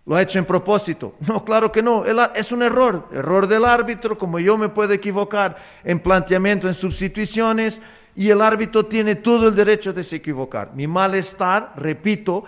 ¿Lo 0.07 0.17
ha 0.17 0.23
hecho 0.23 0.39
en 0.39 0.45
propósito? 0.45 1.15
No, 1.27 1.45
claro 1.45 1.71
que 1.71 1.83
no. 1.83 2.05
Es 2.35 2.53
un 2.53 2.63
error. 2.63 3.09
Error 3.13 3.47
del 3.47 3.65
árbitro, 3.65 4.19
como 4.19 4.39
yo 4.39 4.57
me 4.57 4.69
puedo 4.69 4.93
equivocar 4.93 5.57
en 5.85 6.01
planteamiento, 6.01 6.67
en 6.67 6.75
sustituciones, 6.75 7.81
y 8.17 8.29
el 8.31 8.41
árbitro 8.41 8.87
tiene 8.87 9.15
todo 9.15 9.49
el 9.49 9.55
derecho 9.55 9.93
de 9.93 10.03
se 10.03 10.17
equivocar. 10.17 10.73
Mi 10.75 10.87
malestar, 10.87 11.75
repito, 11.77 12.45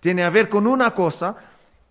tiene 0.00 0.24
a 0.24 0.30
ver 0.30 0.48
con 0.48 0.66
una 0.66 0.92
cosa 0.92 1.36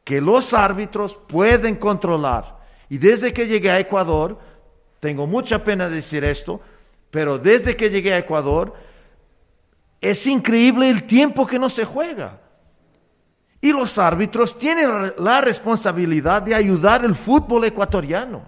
que 0.03 0.19
los 0.19 0.53
árbitros 0.53 1.15
pueden 1.15 1.77
controlar. 1.77 2.57
Y 2.89 2.97
desde 2.97 3.33
que 3.33 3.47
llegué 3.47 3.71
a 3.71 3.79
Ecuador, 3.79 4.37
tengo 4.99 5.25
mucha 5.25 5.63
pena 5.63 5.87
decir 5.87 6.23
esto, 6.23 6.59
pero 7.09 7.37
desde 7.37 7.75
que 7.75 7.89
llegué 7.89 8.13
a 8.13 8.19
Ecuador, 8.19 8.73
es 10.01 10.27
increíble 10.27 10.89
el 10.89 11.03
tiempo 11.03 11.47
que 11.47 11.57
no 11.57 11.69
se 11.69 11.85
juega. 11.85 12.39
Y 13.63 13.71
los 13.71 13.97
árbitros 13.97 14.57
tienen 14.57 15.13
la 15.19 15.39
responsabilidad 15.39 16.41
de 16.41 16.53
ayudar 16.53 17.05
el 17.05 17.15
fútbol 17.15 17.63
ecuatoriano. 17.63 18.41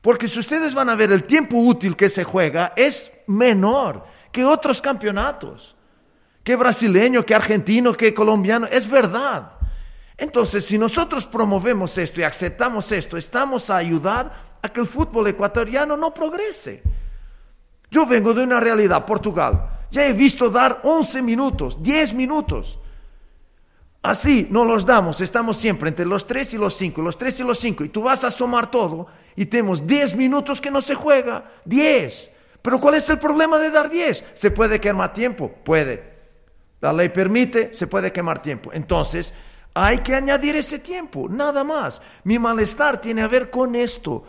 Porque 0.00 0.26
si 0.26 0.38
ustedes 0.38 0.72
van 0.72 0.88
a 0.88 0.94
ver 0.94 1.12
el 1.12 1.24
tiempo 1.24 1.58
útil 1.58 1.94
que 1.94 2.08
se 2.08 2.24
juega, 2.24 2.72
es 2.74 3.12
menor 3.26 4.06
que 4.32 4.46
otros 4.46 4.80
campeonatos. 4.80 5.76
Que 6.42 6.56
brasileño, 6.56 7.26
que 7.26 7.34
argentino, 7.34 7.92
que 7.92 8.14
colombiano. 8.14 8.66
Es 8.68 8.88
verdad. 8.88 9.52
Entonces, 10.16 10.64
si 10.64 10.78
nosotros 10.78 11.26
promovemos 11.26 11.98
esto 11.98 12.22
y 12.22 12.24
aceptamos 12.24 12.90
esto, 12.90 13.18
estamos 13.18 13.68
a 13.68 13.76
ayudar 13.76 14.32
a 14.62 14.70
que 14.70 14.80
el 14.80 14.86
fútbol 14.86 15.26
ecuatoriano 15.26 15.98
no 15.98 16.14
progrese. 16.14 16.82
Yo 17.90 18.06
vengo 18.06 18.32
de 18.32 18.42
una 18.42 18.58
realidad, 18.58 19.04
Portugal. 19.04 19.68
Ya 19.90 20.06
he 20.06 20.14
visto 20.14 20.48
dar 20.48 20.80
11 20.82 21.20
minutos, 21.20 21.82
10 21.82 22.14
minutos. 22.14 22.78
Así 24.02 24.46
no 24.50 24.64
los 24.64 24.86
damos, 24.86 25.20
estamos 25.20 25.56
siempre 25.56 25.88
entre 25.88 26.06
los 26.06 26.26
3 26.26 26.54
y 26.54 26.58
los 26.58 26.74
5, 26.76 27.02
los 27.02 27.18
3 27.18 27.40
y 27.40 27.42
los 27.42 27.58
5, 27.58 27.84
y 27.84 27.88
tú 27.88 28.02
vas 28.02 28.22
a 28.24 28.30
sumar 28.30 28.70
todo 28.70 29.08
y 29.34 29.46
tenemos 29.46 29.86
10 29.86 30.16
minutos 30.16 30.60
que 30.60 30.70
no 30.70 30.80
se 30.80 30.94
juega, 30.94 31.50
10. 31.64 32.30
Pero 32.62 32.80
¿cuál 32.80 32.94
es 32.94 33.08
el 33.10 33.18
problema 33.18 33.58
de 33.58 33.70
dar 33.70 33.90
10? 33.90 34.24
¿Se 34.34 34.50
puede 34.50 34.80
quemar 34.80 35.12
tiempo? 35.12 35.50
Puede. 35.64 36.18
La 36.80 36.92
ley 36.92 37.08
permite, 37.08 37.74
se 37.74 37.86
puede 37.86 38.12
quemar 38.12 38.40
tiempo. 38.40 38.70
Entonces, 38.72 39.34
hay 39.74 39.98
que 39.98 40.14
añadir 40.14 40.56
ese 40.56 40.78
tiempo, 40.78 41.28
nada 41.28 41.64
más. 41.64 42.00
Mi 42.24 42.38
malestar 42.38 43.00
tiene 43.00 43.22
a 43.22 43.28
ver 43.28 43.50
con 43.50 43.74
esto. 43.74 44.24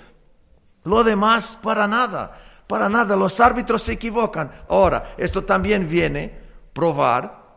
Lo 0.83 1.03
demás, 1.03 1.57
para 1.61 1.87
nada. 1.87 2.35
Para 2.67 2.87
nada, 2.87 3.15
los 3.15 3.39
árbitros 3.39 3.81
se 3.83 3.93
equivocan. 3.93 4.51
Ahora, 4.67 5.15
esto 5.17 5.43
también 5.43 5.89
viene 5.89 6.37
probar, 6.73 7.48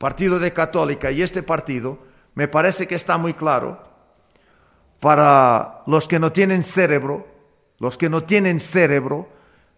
partido 0.00 0.38
de 0.38 0.54
Católica 0.54 1.10
y 1.10 1.20
este 1.20 1.42
partido, 1.42 1.98
me 2.34 2.48
parece 2.48 2.88
que 2.88 2.94
está 2.94 3.18
muy 3.18 3.34
claro, 3.34 3.84
para 4.98 5.82
los 5.86 6.08
que 6.08 6.18
no 6.18 6.32
tienen 6.32 6.64
cerebro, 6.64 7.28
los 7.78 7.98
que 7.98 8.08
no 8.08 8.24
tienen 8.24 8.60
cerebro, 8.60 9.28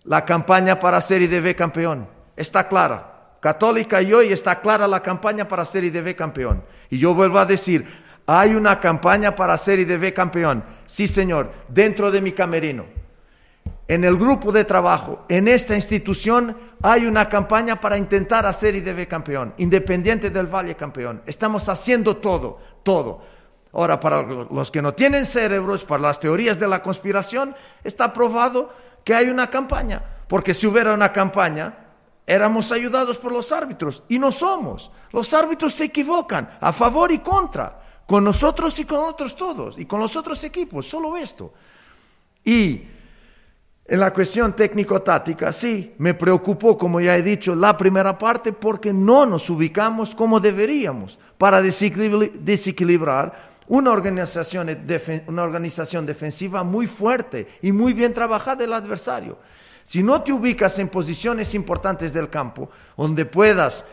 la 0.04 0.24
campaña 0.24 0.78
para 0.78 1.00
ser 1.00 1.22
IDB 1.22 1.56
campeón. 1.56 2.06
Está 2.36 2.68
clara. 2.68 3.38
Católica 3.40 4.00
y 4.00 4.12
hoy 4.12 4.32
está 4.32 4.60
clara 4.60 4.86
la 4.86 5.02
campaña 5.02 5.48
para 5.48 5.64
ser 5.64 5.82
IDB 5.82 6.14
campeón. 6.14 6.62
Y 6.88 6.98
yo 6.98 7.14
vuelvo 7.14 7.40
a 7.40 7.44
decir, 7.44 7.84
hay 8.24 8.54
una 8.54 8.78
campaña 8.78 9.34
para 9.34 9.58
ser 9.58 9.80
IDB 9.80 10.14
campeón. 10.14 10.62
Sí, 10.86 11.08
señor, 11.08 11.50
dentro 11.68 12.12
de 12.12 12.20
mi 12.20 12.30
camerino 12.30 13.01
en 13.92 14.04
el 14.04 14.16
grupo 14.16 14.50
de 14.52 14.64
trabajo, 14.64 15.26
en 15.28 15.48
esta 15.48 15.74
institución, 15.74 16.56
hay 16.82 17.04
una 17.04 17.28
campaña 17.28 17.78
para 17.78 17.98
intentar 17.98 18.46
hacer 18.46 18.74
IDB 18.74 19.06
campeón, 19.06 19.52
independiente 19.58 20.30
del 20.30 20.46
Valle 20.46 20.74
campeón. 20.74 21.20
Estamos 21.26 21.68
haciendo 21.68 22.16
todo, 22.16 22.58
todo. 22.82 23.20
Ahora, 23.70 24.00
para 24.00 24.22
los 24.22 24.70
que 24.70 24.80
no 24.80 24.94
tienen 24.94 25.26
cerebros, 25.26 25.84
para 25.84 26.04
las 26.04 26.18
teorías 26.18 26.58
de 26.58 26.68
la 26.68 26.82
conspiración, 26.82 27.54
está 27.84 28.14
probado 28.14 28.72
que 29.04 29.14
hay 29.14 29.28
una 29.28 29.48
campaña. 29.48 30.02
Porque 30.26 30.54
si 30.54 30.66
hubiera 30.66 30.94
una 30.94 31.12
campaña, 31.12 31.74
éramos 32.26 32.72
ayudados 32.72 33.18
por 33.18 33.30
los 33.30 33.52
árbitros. 33.52 34.04
Y 34.08 34.18
no 34.18 34.32
somos. 34.32 34.90
Los 35.10 35.34
árbitros 35.34 35.74
se 35.74 35.84
equivocan, 35.84 36.48
a 36.62 36.72
favor 36.72 37.12
y 37.12 37.18
contra. 37.18 37.78
Con 38.06 38.24
nosotros 38.24 38.78
y 38.78 38.86
con 38.86 39.00
otros 39.00 39.36
todos. 39.36 39.78
Y 39.78 39.84
con 39.84 40.00
los 40.00 40.16
otros 40.16 40.42
equipos, 40.44 40.86
solo 40.86 41.14
esto. 41.14 41.52
Y 42.42 42.84
en 43.84 43.98
la 43.98 44.12
cuestión 44.12 44.54
técnico-táctica, 44.54 45.52
sí, 45.52 45.94
me 45.98 46.14
preocupó, 46.14 46.78
como 46.78 47.00
ya 47.00 47.16
he 47.16 47.22
dicho, 47.22 47.54
la 47.54 47.76
primera 47.76 48.16
parte 48.16 48.52
porque 48.52 48.92
no 48.92 49.26
nos 49.26 49.50
ubicamos 49.50 50.14
como 50.14 50.38
deberíamos 50.38 51.18
para 51.36 51.60
desequilibrar 51.60 53.50
una 53.66 53.90
organización, 53.90 54.68
una 55.26 55.42
organización 55.42 56.06
defensiva 56.06 56.62
muy 56.62 56.86
fuerte 56.86 57.48
y 57.60 57.72
muy 57.72 57.92
bien 57.92 58.14
trabajada 58.14 58.56
del 58.56 58.72
adversario. 58.72 59.38
Si 59.84 60.02
no 60.02 60.22
te 60.22 60.32
ubicas 60.32 60.78
en 60.78 60.88
posiciones 60.88 61.54
importantes 61.54 62.12
del 62.12 62.30
campo, 62.30 62.70
donde 62.96 63.24
puedas 63.24 63.84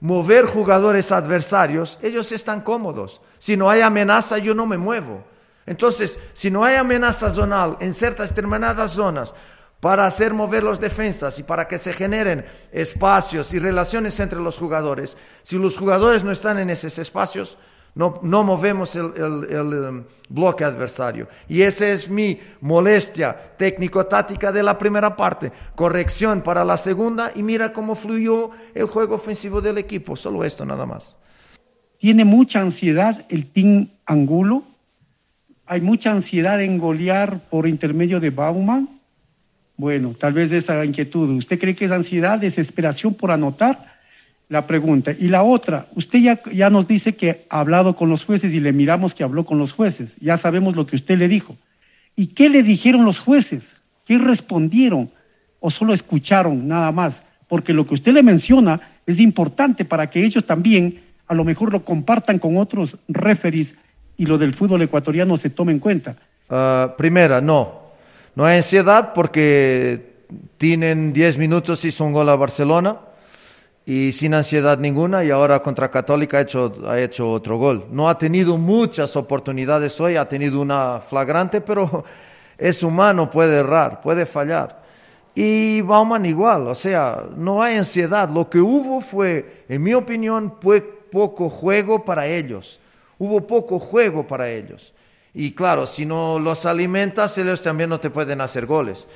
mover 0.00 0.46
jugadores 0.46 1.12
adversarios, 1.12 1.98
ellos 2.02 2.32
están 2.32 2.60
cómodos. 2.60 3.20
Si 3.38 3.56
no 3.56 3.70
hay 3.70 3.82
amenaza, 3.82 4.38
yo 4.38 4.54
no 4.54 4.66
me 4.66 4.78
muevo. 4.78 5.24
Entonces, 5.68 6.18
si 6.32 6.50
no 6.50 6.64
hay 6.64 6.76
amenaza 6.76 7.28
zonal 7.28 7.76
en 7.80 7.92
ciertas 7.92 8.30
determinadas 8.30 8.92
zonas 8.92 9.34
para 9.80 10.06
hacer 10.06 10.32
mover 10.32 10.64
los 10.64 10.80
defensas 10.80 11.38
y 11.38 11.42
para 11.42 11.68
que 11.68 11.76
se 11.76 11.92
generen 11.92 12.46
espacios 12.72 13.52
y 13.52 13.58
relaciones 13.58 14.18
entre 14.18 14.40
los 14.40 14.56
jugadores, 14.56 15.18
si 15.42 15.58
los 15.58 15.76
jugadores 15.76 16.24
no 16.24 16.32
están 16.32 16.58
en 16.58 16.70
esos 16.70 16.98
espacios, 16.98 17.58
no, 17.94 18.18
movemos 18.22 18.96
el, 18.96 19.04
um, 19.04 20.04
bloque 20.30 20.64
adversario. 20.64 21.28
Y 21.48 21.60
esa 21.60 21.88
es 21.88 22.08
mi 22.08 22.40
molestia 22.62 23.36
técnico-táctica 23.58 24.50
de 24.50 24.62
la 24.62 24.78
primera 24.78 25.14
parte. 25.16 25.52
Corrección 25.74 26.40
para 26.40 26.64
la 26.64 26.78
segunda 26.78 27.32
y 27.34 27.42
mira 27.42 27.74
cómo 27.74 27.94
fluyó 27.94 28.52
el 28.74 28.86
juego 28.86 29.16
ofensivo 29.16 29.60
del 29.60 29.76
equipo. 29.76 30.16
Solo 30.16 30.44
esto 30.44 30.64
nada 30.64 30.86
más. 30.86 31.18
Tiene 31.98 32.24
mucha 32.24 32.60
ansiedad 32.60 33.26
el 33.28 33.50
Team 33.50 33.90
Angulo 34.06 34.62
hay 35.68 35.80
mucha 35.82 36.10
ansiedad 36.10 36.60
en 36.62 36.78
golear 36.78 37.40
por 37.50 37.68
intermedio 37.68 38.20
de 38.20 38.30
Bauman. 38.30 38.88
Bueno, 39.76 40.14
tal 40.18 40.32
vez 40.32 40.50
esa 40.50 40.84
inquietud. 40.84 41.28
¿Usted 41.36 41.58
cree 41.58 41.76
que 41.76 41.84
es 41.84 41.90
ansiedad, 41.90 42.38
desesperación 42.38 43.14
por 43.14 43.30
anotar? 43.30 43.98
La 44.48 44.66
pregunta. 44.66 45.12
Y 45.12 45.28
la 45.28 45.42
otra, 45.42 45.86
usted 45.94 46.20
ya, 46.20 46.40
ya 46.50 46.70
nos 46.70 46.88
dice 46.88 47.16
que 47.16 47.44
ha 47.50 47.60
hablado 47.60 47.94
con 47.96 48.08
los 48.08 48.24
jueces 48.24 48.54
y 48.54 48.60
le 48.60 48.72
miramos 48.72 49.14
que 49.14 49.22
habló 49.22 49.44
con 49.44 49.58
los 49.58 49.72
jueces. 49.72 50.14
Ya 50.20 50.38
sabemos 50.38 50.74
lo 50.74 50.86
que 50.86 50.96
usted 50.96 51.18
le 51.18 51.28
dijo. 51.28 51.56
¿Y 52.16 52.28
qué 52.28 52.48
le 52.48 52.62
dijeron 52.62 53.04
los 53.04 53.18
jueces? 53.18 53.64
¿Qué 54.06 54.16
respondieron? 54.16 55.10
¿O 55.60 55.70
solo 55.70 55.92
escucharon 55.92 56.66
nada 56.66 56.90
más? 56.92 57.22
Porque 57.46 57.74
lo 57.74 57.86
que 57.86 57.94
usted 57.94 58.12
le 58.12 58.22
menciona 58.22 58.80
es 59.06 59.20
importante 59.20 59.84
para 59.84 60.08
que 60.08 60.24
ellos 60.24 60.46
también 60.46 61.00
a 61.26 61.34
lo 61.34 61.44
mejor 61.44 61.70
lo 61.70 61.84
compartan 61.84 62.38
con 62.38 62.56
otros 62.56 62.96
referees 63.06 63.74
y 64.18 64.26
lo 64.26 64.36
del 64.36 64.52
fútbol 64.52 64.82
ecuatoriano 64.82 65.36
se 65.38 65.50
tome 65.50 65.72
en 65.72 65.78
cuenta? 65.78 66.16
Ah, 66.50 66.94
primera, 66.98 67.40
no. 67.40 67.88
No 68.34 68.44
hay 68.44 68.58
ansiedad 68.58 69.12
porque 69.14 70.18
tienen 70.58 71.12
10 71.12 71.38
minutos 71.38 71.84
y 71.84 72.02
un 72.02 72.12
gol 72.12 72.28
a 72.28 72.36
Barcelona 72.36 72.96
y 73.86 74.12
sin 74.12 74.34
ansiedad 74.34 74.76
ninguna 74.78 75.24
y 75.24 75.30
ahora 75.30 75.62
contra 75.62 75.90
Católica 75.90 76.38
ha 76.38 76.40
hecho, 76.42 76.74
ha 76.86 77.00
hecho 77.00 77.30
otro 77.30 77.56
gol. 77.56 77.86
No 77.90 78.08
ha 78.08 78.18
tenido 78.18 78.58
muchas 78.58 79.16
oportunidades 79.16 79.98
hoy, 80.00 80.16
ha 80.16 80.28
tenido 80.28 80.60
una 80.60 81.00
flagrante, 81.00 81.60
pero 81.60 82.04
es 82.58 82.82
humano, 82.82 83.30
puede 83.30 83.58
errar, 83.58 84.00
puede 84.00 84.26
fallar. 84.26 84.82
Y 85.34 85.80
Bauman 85.82 86.26
igual, 86.26 86.66
o 86.66 86.74
sea, 86.74 87.22
no 87.36 87.62
hay 87.62 87.76
ansiedad. 87.76 88.28
Lo 88.28 88.50
que 88.50 88.58
hubo 88.58 89.00
fue, 89.00 89.64
en 89.68 89.80
mi 89.80 89.94
opinión, 89.94 90.54
fue 90.60 90.80
poco 90.80 91.48
juego 91.48 92.04
para 92.04 92.26
ellos 92.26 92.80
hubo 93.18 93.46
poco 93.46 93.78
juego 93.78 94.26
para 94.26 94.50
ellos. 94.50 94.94
Y 95.34 95.52
claro, 95.52 95.86
si 95.86 96.06
no 96.06 96.38
los 96.38 96.66
alimentas, 96.66 97.36
ellos 97.38 97.62
también 97.62 97.90
no 97.90 98.00
te 98.00 98.10
pueden 98.10 98.40
hacer 98.40 98.66
goles. 98.66 99.06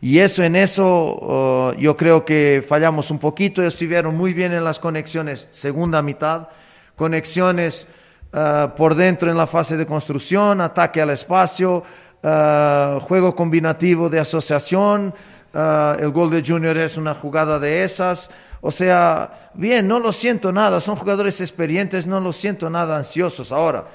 Y 0.00 0.18
eso 0.18 0.42
en 0.42 0.56
eso 0.56 0.84
oh, 0.84 1.72
yo 1.78 1.96
creo 1.96 2.24
que 2.24 2.64
fallamos 2.66 3.10
un 3.10 3.18
poquito. 3.18 3.62
Estuvieron 3.62 4.16
muy 4.16 4.34
bien 4.34 4.52
en 4.52 4.64
las 4.64 4.78
conexiones, 4.80 5.46
segunda 5.50 6.02
mitad, 6.02 6.48
conexiones 6.96 7.86
ah, 8.32 8.74
por 8.76 8.96
dentro 8.96 9.30
en 9.30 9.36
la 9.36 9.46
fase 9.46 9.76
de 9.76 9.86
construcción, 9.86 10.60
ataque 10.60 11.00
al 11.00 11.10
espacio, 11.10 11.84
ah, 12.22 12.98
juego 13.00 13.36
combinativo 13.36 14.08
de 14.10 14.18
asociación. 14.18 15.14
Ah, 15.54 15.96
el 16.00 16.10
gol 16.10 16.30
de 16.30 16.42
Junior 16.44 16.76
es 16.78 16.96
una 16.96 17.14
jugada 17.14 17.60
de 17.60 17.84
esas. 17.84 18.28
O 18.64 18.70
sea, 18.70 19.50
bien, 19.54 19.88
no 19.88 19.98
lo 19.98 20.12
siento 20.12 20.52
nada, 20.52 20.80
son 20.80 20.94
jugadores 20.94 21.40
experientes, 21.40 22.06
no 22.06 22.20
lo 22.20 22.32
siento 22.32 22.70
nada 22.70 22.96
ansiosos. 22.96 23.50
Ahora, 23.50 23.88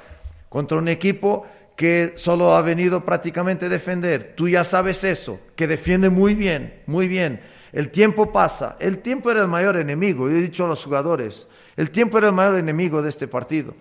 contra 0.49 0.77
un 0.77 0.89
equipo 0.89 1.47
que 1.77 2.13
solo 2.17 2.53
ha 2.53 2.61
venido 2.61 3.05
prácticamente 3.05 3.67
a 3.67 3.69
defender, 3.69 4.33
tú 4.35 4.49
ya 4.49 4.65
sabes 4.65 5.05
eso, 5.05 5.39
que 5.55 5.67
defiende 5.67 6.09
muy 6.09 6.35
bien, 6.35 6.81
muy 6.85 7.07
bien. 7.07 7.39
El 7.71 7.91
tiempo 7.91 8.29
pasa, 8.33 8.75
el 8.79 8.99
tiempo 8.99 9.31
era 9.31 9.39
el 9.39 9.47
mayor 9.47 9.77
enemigo, 9.77 10.29
yo 10.29 10.35
he 10.35 10.41
dicho 10.41 10.65
a 10.65 10.67
los 10.67 10.83
jugadores, 10.83 11.47
el 11.77 11.89
tiempo 11.89 12.17
era 12.17 12.27
el 12.27 12.33
mayor 12.33 12.57
enemigo 12.57 13.01
de 13.01 13.07
este 13.09 13.27
partido. 13.29 13.73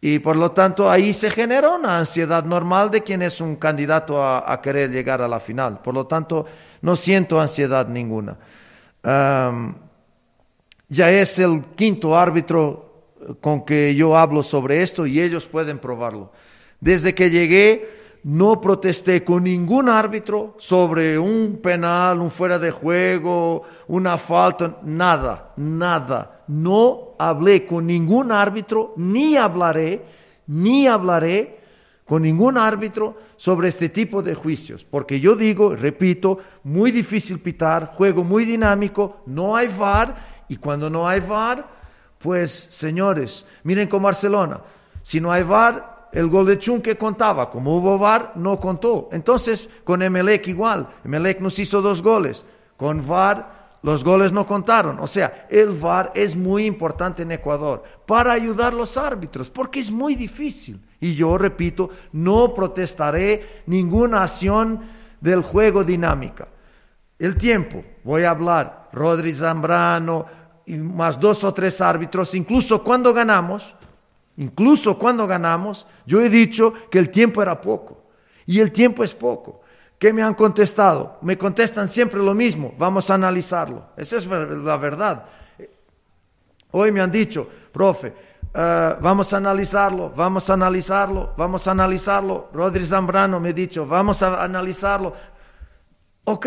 Y 0.00 0.20
por 0.20 0.36
lo 0.36 0.52
tanto 0.52 0.88
ahí 0.88 1.12
se 1.12 1.30
genera 1.30 1.70
una 1.70 1.98
ansiedad 1.98 2.44
normal 2.44 2.92
de 2.92 3.02
quien 3.02 3.22
es 3.22 3.40
un 3.40 3.56
candidato 3.56 4.24
a, 4.24 4.60
querer 4.62 4.90
llegar 4.90 5.20
a 5.20 5.28
la 5.28 5.40
final. 5.40 5.80
Por 5.80 5.94
lo 5.94 6.06
tanto, 6.06 6.46
no 6.80 6.94
siento 6.96 7.40
ansiedad 7.40 7.88
ninguna 7.88 8.36
ya 10.92 11.10
es 11.10 11.38
el 11.38 11.62
quinto 11.74 12.14
árbitro 12.14 13.16
con 13.40 13.64
que 13.64 13.94
yo 13.94 14.14
hablo 14.14 14.42
sobre 14.42 14.82
esto 14.82 15.06
y 15.06 15.20
ellos 15.20 15.46
pueden 15.46 15.78
probarlo. 15.78 16.32
Desde 16.80 17.14
que 17.14 17.30
llegué 17.30 17.88
no 18.24 18.60
protesté 18.60 19.24
con 19.24 19.44
ningún 19.44 19.88
árbitro 19.88 20.54
sobre 20.58 21.18
un 21.18 21.60
penal, 21.62 22.20
un 22.20 22.30
fuera 22.30 22.58
de 22.58 22.70
juego, 22.70 23.62
una 23.88 24.18
falta, 24.18 24.80
nada, 24.82 25.54
nada. 25.56 26.44
No 26.48 27.14
hablé 27.18 27.64
con 27.64 27.86
ningún 27.86 28.30
árbitro, 28.30 28.92
ni 28.96 29.36
hablaré, 29.36 30.04
ni 30.46 30.86
hablaré 30.86 31.58
con 32.04 32.20
ningún 32.22 32.58
árbitro 32.58 33.16
sobre 33.36 33.68
este 33.68 33.88
tipo 33.88 34.22
de 34.22 34.34
juicios, 34.34 34.84
porque 34.84 35.18
yo 35.18 35.34
digo, 35.34 35.74
repito, 35.74 36.38
muy 36.64 36.90
difícil 36.90 37.40
pitar, 37.40 37.86
juego 37.86 38.22
muy 38.22 38.44
dinámico, 38.44 39.22
no 39.24 39.56
hay 39.56 39.68
VAR 39.68 40.31
y 40.48 40.56
cuando 40.56 40.90
no 40.90 41.08
hay 41.08 41.20
VAR, 41.20 41.66
pues 42.18 42.68
señores, 42.70 43.44
miren 43.64 43.88
con 43.88 44.02
Barcelona. 44.02 44.60
Si 45.02 45.20
no 45.20 45.32
hay 45.32 45.42
VAR, 45.42 46.08
el 46.12 46.28
gol 46.28 46.46
de 46.46 46.58
Chunque 46.58 46.96
contaba. 46.96 47.50
Como 47.50 47.76
hubo 47.76 47.98
VAR, 47.98 48.32
no 48.36 48.60
contó. 48.60 49.08
Entonces, 49.12 49.68
con 49.84 50.02
Emelec 50.02 50.46
igual. 50.48 50.88
Emelec 51.04 51.40
nos 51.40 51.58
hizo 51.58 51.82
dos 51.82 52.02
goles. 52.02 52.44
Con 52.76 53.06
VAR, 53.06 53.62
los 53.82 54.04
goles 54.04 54.30
no 54.30 54.46
contaron. 54.46 55.00
O 55.00 55.06
sea, 55.06 55.46
el 55.50 55.70
VAR 55.70 56.12
es 56.14 56.36
muy 56.36 56.66
importante 56.66 57.22
en 57.22 57.32
Ecuador 57.32 57.82
para 58.06 58.32
ayudar 58.32 58.72
a 58.72 58.76
los 58.76 58.96
árbitros, 58.96 59.50
porque 59.50 59.80
es 59.80 59.90
muy 59.90 60.14
difícil. 60.14 60.80
Y 61.00 61.14
yo 61.14 61.36
repito, 61.36 61.90
no 62.12 62.54
protestaré 62.54 63.62
ninguna 63.66 64.22
acción 64.22 64.80
del 65.20 65.42
juego 65.42 65.82
dinámica. 65.82 66.46
El 67.18 67.36
tiempo, 67.36 67.82
voy 68.04 68.24
a 68.24 68.30
hablar, 68.30 68.88
Rodri 68.92 69.34
Zambrano 69.34 70.26
y 70.66 70.76
más 70.76 71.18
dos 71.18 71.44
o 71.44 71.52
tres 71.52 71.80
árbitros, 71.80 72.34
incluso 72.34 72.82
cuando 72.82 73.12
ganamos, 73.12 73.74
incluso 74.36 74.98
cuando 74.98 75.26
ganamos, 75.26 75.86
yo 76.06 76.20
he 76.20 76.28
dicho 76.28 76.72
que 76.90 76.98
el 76.98 77.10
tiempo 77.10 77.42
era 77.42 77.60
poco. 77.60 78.02
Y 78.46 78.60
el 78.60 78.72
tiempo 78.72 79.04
es 79.04 79.14
poco. 79.14 79.62
¿Qué 79.98 80.12
me 80.12 80.22
han 80.22 80.34
contestado? 80.34 81.18
Me 81.22 81.38
contestan 81.38 81.88
siempre 81.88 82.20
lo 82.20 82.34
mismo, 82.34 82.74
vamos 82.76 83.08
a 83.10 83.14
analizarlo. 83.14 83.86
Esa 83.96 84.16
es 84.16 84.26
la 84.26 84.76
verdad. 84.76 85.26
Hoy 86.72 86.90
me 86.90 87.00
han 87.00 87.12
dicho, 87.12 87.48
profe, 87.70 88.12
eh, 88.54 88.96
vamos 89.00 89.32
a 89.32 89.36
analizarlo, 89.36 90.10
vamos 90.10 90.50
a 90.50 90.54
analizarlo, 90.54 91.34
vamos 91.36 91.68
a 91.68 91.70
analizarlo. 91.70 92.48
Rodri 92.52 92.84
Zambrano 92.84 93.38
me 93.38 93.50
ha 93.50 93.52
dicho, 93.52 93.86
vamos 93.86 94.22
a 94.22 94.42
analizarlo. 94.42 95.14
Ok, 96.24 96.46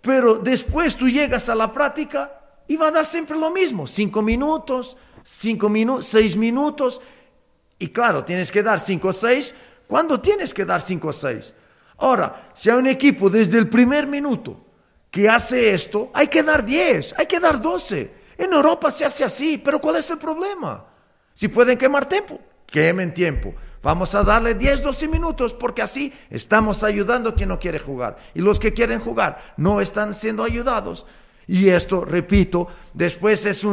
pero 0.00 0.36
después 0.36 0.96
tú 0.96 1.08
llegas 1.08 1.48
a 1.48 1.54
la 1.54 1.72
práctica 1.72 2.40
y 2.68 2.76
va 2.76 2.88
a 2.88 2.90
dar 2.92 3.06
siempre 3.06 3.36
lo 3.36 3.50
mismo, 3.50 3.86
cinco 3.86 4.22
minutos, 4.22 4.96
cinco 5.22 5.68
minutos, 5.68 6.06
seis 6.06 6.36
minutos. 6.36 7.00
Y 7.78 7.88
claro, 7.88 8.24
tienes 8.24 8.50
que 8.50 8.62
dar 8.62 8.80
cinco 8.80 9.08
o 9.08 9.12
seis. 9.12 9.54
¿Cuándo 9.86 10.20
tienes 10.20 10.52
que 10.52 10.64
dar 10.64 10.80
cinco 10.80 11.08
o 11.08 11.12
seis? 11.12 11.54
Ahora, 11.98 12.50
si 12.54 12.70
hay 12.70 12.76
un 12.76 12.86
equipo 12.86 13.30
desde 13.30 13.58
el 13.58 13.68
primer 13.68 14.06
minuto 14.06 14.60
que 15.10 15.28
hace 15.28 15.72
esto, 15.72 16.10
hay 16.12 16.28
que 16.28 16.42
dar 16.42 16.64
10, 16.64 17.14
hay 17.16 17.26
que 17.26 17.40
dar 17.40 17.60
12. 17.60 18.10
En 18.36 18.52
Europa 18.52 18.90
se 18.90 19.04
hace 19.04 19.24
así, 19.24 19.56
pero 19.56 19.80
¿cuál 19.80 19.96
es 19.96 20.10
el 20.10 20.18
problema? 20.18 20.84
Si 21.32 21.48
pueden 21.48 21.78
quemar 21.78 22.06
tiempo, 22.06 22.38
quemen 22.66 23.14
tiempo. 23.14 23.54
Vamos 23.86 24.16
a 24.16 24.24
darle 24.24 24.54
10, 24.54 24.82
12 24.82 25.06
minutos 25.06 25.52
porque 25.54 25.80
así 25.80 26.12
estamos 26.28 26.82
ayudando 26.82 27.30
a 27.30 27.34
quien 27.36 27.50
no 27.50 27.60
quiere 27.60 27.78
jugar. 27.78 28.18
Y 28.34 28.40
los 28.40 28.58
que 28.58 28.74
quieren 28.74 28.98
jugar 28.98 29.54
no 29.56 29.80
están 29.80 30.12
siendo 30.12 30.42
ayudados. 30.42 31.06
Y 31.46 31.68
esto, 31.68 32.04
repito, 32.04 32.66
después 32.94 33.46
es 33.46 33.64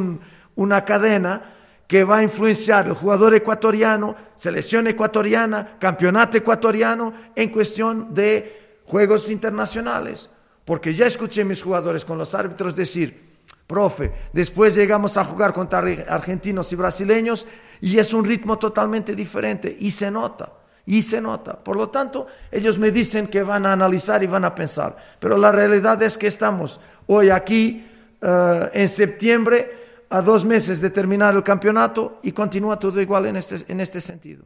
una 0.54 0.86
cadena 0.86 1.56
que 1.88 2.04
va 2.04 2.18
a 2.18 2.22
influenciar 2.22 2.86
el 2.86 2.94
jugador 2.94 3.34
ecuatoriano, 3.34 4.16
selección 4.36 4.86
ecuatoriana, 4.86 5.80
campeonato 5.80 6.38
ecuatoriano 6.38 7.12
en 7.36 7.50
cuestión 7.50 8.14
de 8.14 8.82
juegos 8.86 9.32
internacionales. 9.32 10.30
Porque 10.64 10.94
ya 10.94 11.08
escuché 11.08 11.42
a 11.42 11.46
mis 11.46 11.64
jugadores 11.64 12.06
con 12.06 12.20
los 12.20 12.36
árbitros 12.36 12.76
decir, 12.76 13.33
profe, 13.68 14.12
después 14.34 14.76
llegamos 14.76 15.18
a 15.18 15.26
jugar 15.26 15.54
contra 15.54 15.80
argentinos 16.08 16.72
y 16.72 16.76
brasileños 16.76 17.48
y 17.82 17.98
es 17.98 18.14
un 18.14 18.24
ritmo 18.24 18.58
totalmente 18.58 19.16
diferente 19.16 19.76
y 19.80 19.92
se 19.92 20.10
nota, 20.12 20.54
y 20.86 21.02
se 21.02 21.20
nota. 21.20 21.54
Por 21.64 21.76
lo 21.76 21.90
tanto, 21.90 22.28
ellos 22.52 22.78
me 22.80 22.92
dicen 22.92 23.28
que 23.28 23.44
van 23.44 23.66
a 23.66 23.74
analizar 23.74 24.24
y 24.24 24.28
van 24.28 24.46
a 24.46 24.56
pensar, 24.56 24.96
pero 25.20 25.38
la 25.38 25.52
realidad 25.52 26.02
es 26.02 26.18
que 26.18 26.28
estamos 26.28 26.80
hoy 27.08 27.30
aquí 27.30 27.86
eh, 28.22 28.70
en 28.74 28.90
septiembre 28.90 29.84
a 30.10 30.22
dos 30.22 30.46
meses 30.46 30.80
de 30.80 30.92
terminar 30.92 31.36
el 31.36 31.44
campeonato 31.44 32.20
y 32.22 32.32
continúa 32.32 32.78
todo 32.78 33.02
igual 33.02 33.26
en 33.26 33.36
este, 33.36 33.66
en 33.68 33.80
este 33.80 34.00
sentido. 34.00 34.46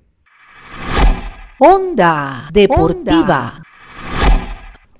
Onda 1.60 2.49
Deportiva. 2.51 3.62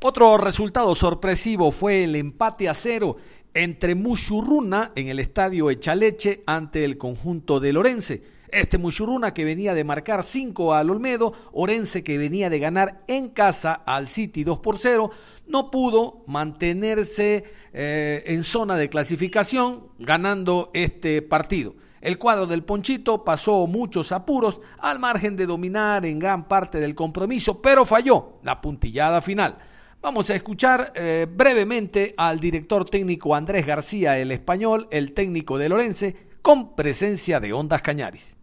Otro 0.01 0.38
resultado 0.38 0.93
sorpresivo 0.93 1.71
fue 1.71 2.03
el 2.03 2.15
empate 2.15 2.69
a 2.69 2.73
cero 2.73 3.17
entre 3.57 3.95
Mushurruna 3.95 4.91
en 4.93 5.07
el 5.07 5.19
estadio 5.19 5.71
Echaleche 5.71 6.43
ante 6.45 6.85
el 6.85 6.95
conjunto 6.99 7.59
de 7.59 7.73
Lorense. 7.73 8.21
Este 8.49 8.77
Mushurruna 8.77 9.33
que 9.33 9.45
venía 9.45 9.73
de 9.73 9.83
marcar 9.83 10.23
5 10.23 10.75
al 10.75 10.91
Olmedo, 10.91 11.33
Orense 11.53 12.03
que 12.03 12.19
venía 12.19 12.51
de 12.51 12.59
ganar 12.59 13.03
en 13.07 13.29
casa 13.29 13.73
al 13.73 14.09
City 14.09 14.43
2 14.43 14.59
por 14.59 14.77
0, 14.77 15.09
no 15.47 15.71
pudo 15.71 16.23
mantenerse 16.27 17.45
eh, 17.73 18.23
en 18.27 18.43
zona 18.43 18.77
de 18.77 18.89
clasificación 18.89 19.87
ganando 19.97 20.69
este 20.75 21.23
partido. 21.23 21.73
El 21.99 22.19
cuadro 22.19 22.45
del 22.45 22.63
Ponchito 22.63 23.23
pasó 23.23 23.65
muchos 23.65 24.11
apuros 24.11 24.61
al 24.77 24.99
margen 24.99 25.35
de 25.35 25.47
dominar 25.47 26.05
en 26.05 26.19
gran 26.19 26.47
parte 26.47 26.79
del 26.79 26.93
compromiso, 26.93 27.59
pero 27.59 27.85
falló 27.85 28.37
la 28.43 28.61
puntillada 28.61 29.19
final. 29.19 29.57
Vamos 30.01 30.29
a 30.29 30.36
escuchar 30.36 30.93
eh, 30.95 31.27
brevemente 31.29 32.13
al 32.17 32.39
director 32.39 32.86
técnico 32.86 33.33
Andrés 33.33 33.65
García, 33.65 34.17
el 34.19 34.31
español, 34.31 34.88
el 34.91 35.13
técnico 35.13 35.57
de 35.57 35.69
Lorense, 35.69 36.15
con 36.41 36.75
presencia 36.75 37.39
de 37.39 37.51
Ondas 37.51 37.81
Cañaris. 37.81 38.38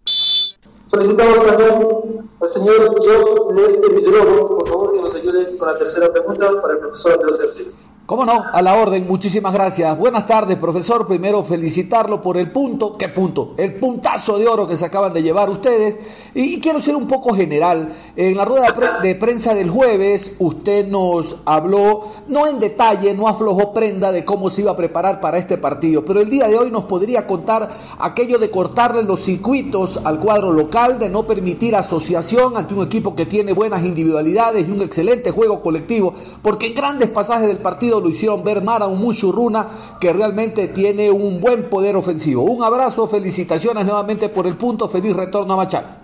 Solicitamos 0.87 1.47
también 1.47 2.31
al 2.41 2.49
señor 2.49 2.95
John 3.03 3.57
Lester 3.57 3.91
Hidrogo, 3.99 4.59
por 4.59 4.69
favor, 4.69 4.93
que 4.93 5.01
nos 5.01 5.15
ayude 5.15 5.57
con 5.57 5.69
la 5.69 5.79
tercera 5.79 6.13
pregunta 6.13 6.61
para 6.61 6.75
el 6.75 6.81
profesor 6.81 7.13
Andrés 7.13 7.39
García. 7.39 7.67
¿Cómo 8.07 8.27
no? 8.27 8.45
A 8.53 8.61
la 8.61 8.75
orden, 8.75 9.09
muchísimas 9.09 9.55
gracias. 9.55 9.97
Buenas 9.97 10.27
tardes, 10.27 10.59
profesor. 10.59 11.07
Primero 11.07 11.43
felicitarlo 11.43 12.21
por 12.21 12.37
el 12.37 12.53
punto, 12.53 12.99
¿qué 12.99 13.09
punto? 13.09 13.55
El 13.57 13.77
puntazo 13.77 14.37
de 14.37 14.47
oro 14.47 14.67
que 14.67 14.77
se 14.77 14.85
acaban 14.85 15.15
de 15.15 15.23
llevar 15.23 15.49
ustedes. 15.49 15.97
Y, 16.35 16.61
quiero 16.61 16.83
ser 16.83 16.97
un 16.97 17.07
poco 17.07 17.35
general. 17.35 17.97
En 18.15 18.37
la 18.37 18.45
rueda 18.45 18.75
de 19.03 19.15
prensa 19.15 19.55
del 19.55 19.71
jueves, 19.71 20.37
usted 20.39 20.87
nos 20.87 21.39
habló, 21.47 22.09
no 22.29 22.47
en 22.47 22.59
detalle, 22.59 23.15
no 23.15 23.27
aflojó 23.27 23.73
prenda 23.73 24.13
de 24.13 24.23
cómo 24.23 24.51
se 24.51 24.61
iba 24.61 24.73
a 24.73 24.77
preparar 24.77 25.19
para 25.19 25.39
este 25.39 25.57
partido, 25.57 26.05
pero 26.05 26.21
el 26.21 26.29
día 26.29 26.47
de 26.47 26.59
hoy 26.59 26.71
nos 26.71 26.85
podría 26.85 27.27
contar 27.27 27.71
aquello 27.99 28.39
de 28.39 28.51
cortarle 28.51 29.03
los 29.03 29.21
circuitos 29.21 29.99
al 30.05 30.19
cuadro 30.19 30.53
local, 30.53 30.99
de 30.99 31.09
no 31.09 31.27
permitir 31.27 31.75
asociación 31.75 32.59
ante 32.59 32.75
un 32.75 32.85
equipo 32.85 33.15
que 33.15 33.25
tiene 33.25 33.55
buenas 33.55 33.83
individualidades 33.83 34.69
y 34.69 34.71
un 34.71 34.83
excelente 34.83 35.31
juego 35.31 35.63
colectivo, 35.63 36.13
porque 36.43 36.67
en 36.67 36.75
grandes 36.75 37.09
pasajes 37.09 37.47
del 37.47 37.59
partido 37.59 37.94
lo 38.01 38.09
hicieron 38.09 38.43
ver 38.43 38.63
Mara 38.63 38.87
un 38.87 39.13
Runa, 39.33 39.97
que 40.01 40.13
realmente 40.13 40.69
tiene 40.69 41.11
un 41.11 41.41
buen 41.41 41.69
poder 41.69 41.97
ofensivo. 41.97 42.43
Un 42.43 42.63
abrazo, 42.63 43.07
felicitaciones 43.07 43.85
nuevamente 43.85 44.29
por 44.29 44.47
el 44.47 44.57
punto, 44.57 44.89
feliz 44.89 45.15
retorno 45.17 45.55
a 45.55 45.57
Machán. 45.57 45.99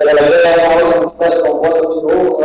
La 0.00 0.12
idea 0.12 1.02
con 1.42 1.60
4-5-1, 1.62 2.38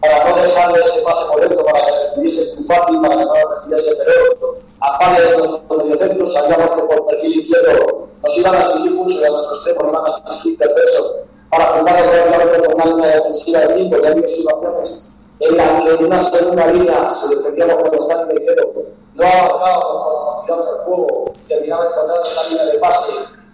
para 0.00 0.30
no 0.30 0.42
dejar 0.42 0.78
ese 0.78 1.02
pase 1.02 1.24
correcto, 1.32 1.64
para 1.64 1.80
que 1.80 1.92
recibiese 2.02 2.62
fácil, 2.62 3.00
para 3.00 3.16
que 3.16 3.24
no 3.24 3.32
recibiese 3.50 3.94
Feroz. 3.96 4.56
Aparte 4.80 5.22
de 5.22 5.36
nuestros 5.38 5.78
mediocentros, 5.78 6.32
sabíamos 6.32 6.70
que 6.72 6.82
por 6.82 7.06
perfil 7.06 7.40
izquierdo 7.40 8.08
nos 8.22 8.36
iban 8.36 8.54
a 8.54 8.58
exigir 8.58 8.90
mucho 8.92 9.20
y 9.20 9.24
a 9.24 9.30
nuestros 9.30 9.56
extremos 9.58 9.92
iban 9.92 10.04
a 10.04 10.08
exigir 10.08 10.58
terceros 10.58 11.24
para 11.50 11.66
jugar 11.66 11.96
el 11.98 12.62
con 12.62 12.74
una 12.74 12.84
línea 12.86 13.16
defensiva 13.16 13.60
de 13.60 13.74
5 13.74 13.96
y 14.02 14.06
hay 14.06 14.28
situaciones 14.28 15.13
en 15.44 15.56
la 15.56 15.84
en 15.90 16.04
una 16.04 16.18
segunda 16.18 16.66
línea 16.68 17.08
se 17.08 17.34
defendía 17.34 17.66
estar 17.96 18.26
de 18.26 18.40
cero, 18.44 18.72
no 19.14 19.24
avanzaba 19.26 20.44
con 20.46 20.66
del 20.66 20.78
juego, 20.84 21.32
terminaba 21.48 21.86
encontrando 21.86 22.24
esa 22.24 22.48
línea 22.48 22.64
de 22.64 22.78
pase, 22.78 23.12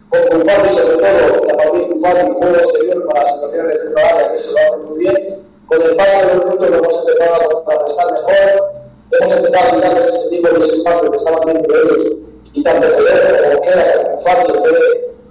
con 0.08 0.38
Bufati 0.38 0.68
sobre 0.68 0.96
todo, 0.96 1.46
y 1.46 1.50
a 1.50 1.56
partir 1.56 1.80
de 1.80 1.86
Bufati 1.88 2.20
juego 2.34 2.56
exterior 2.56 3.08
para 3.08 3.24
situaciones 3.24 3.72
de 3.72 3.78
centro 3.78 4.06
área, 4.06 4.30
que 4.30 4.36
se 4.36 4.52
lo 4.52 4.58
hace 4.58 4.76
muy 4.78 4.98
bien, 4.98 5.38
con 5.66 5.82
el 5.82 5.96
paso 5.96 6.26
del 6.26 6.46
mundo 6.46 6.66
lo 6.66 6.78
hemos 6.78 7.06
empezado 7.06 7.34
a 7.34 7.44
contrarrestar 7.44 8.12
mejor, 8.12 8.72
hemos 9.12 9.32
empezado 9.32 9.68
a 9.68 9.72
mirar 9.72 9.98
ese 9.98 10.30
tipo 10.30 10.48
de 10.48 10.58
ese 10.58 10.70
espacio 10.70 11.10
que 11.10 11.16
estaban 11.16 11.40
dentro 11.46 11.76
de 11.76 11.82
ellos, 11.82 12.08
y 12.52 12.62
tan 12.62 12.82
referencia 12.82 13.50
como 13.50 13.62
queda 13.62 14.02
con 14.02 14.12
Bufati, 14.12 14.52
en 14.52 14.62
vez 14.62 14.72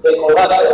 de, 0.03 0.09
de 0.09 0.17
colgarse, 0.17 0.67
de 0.67 0.73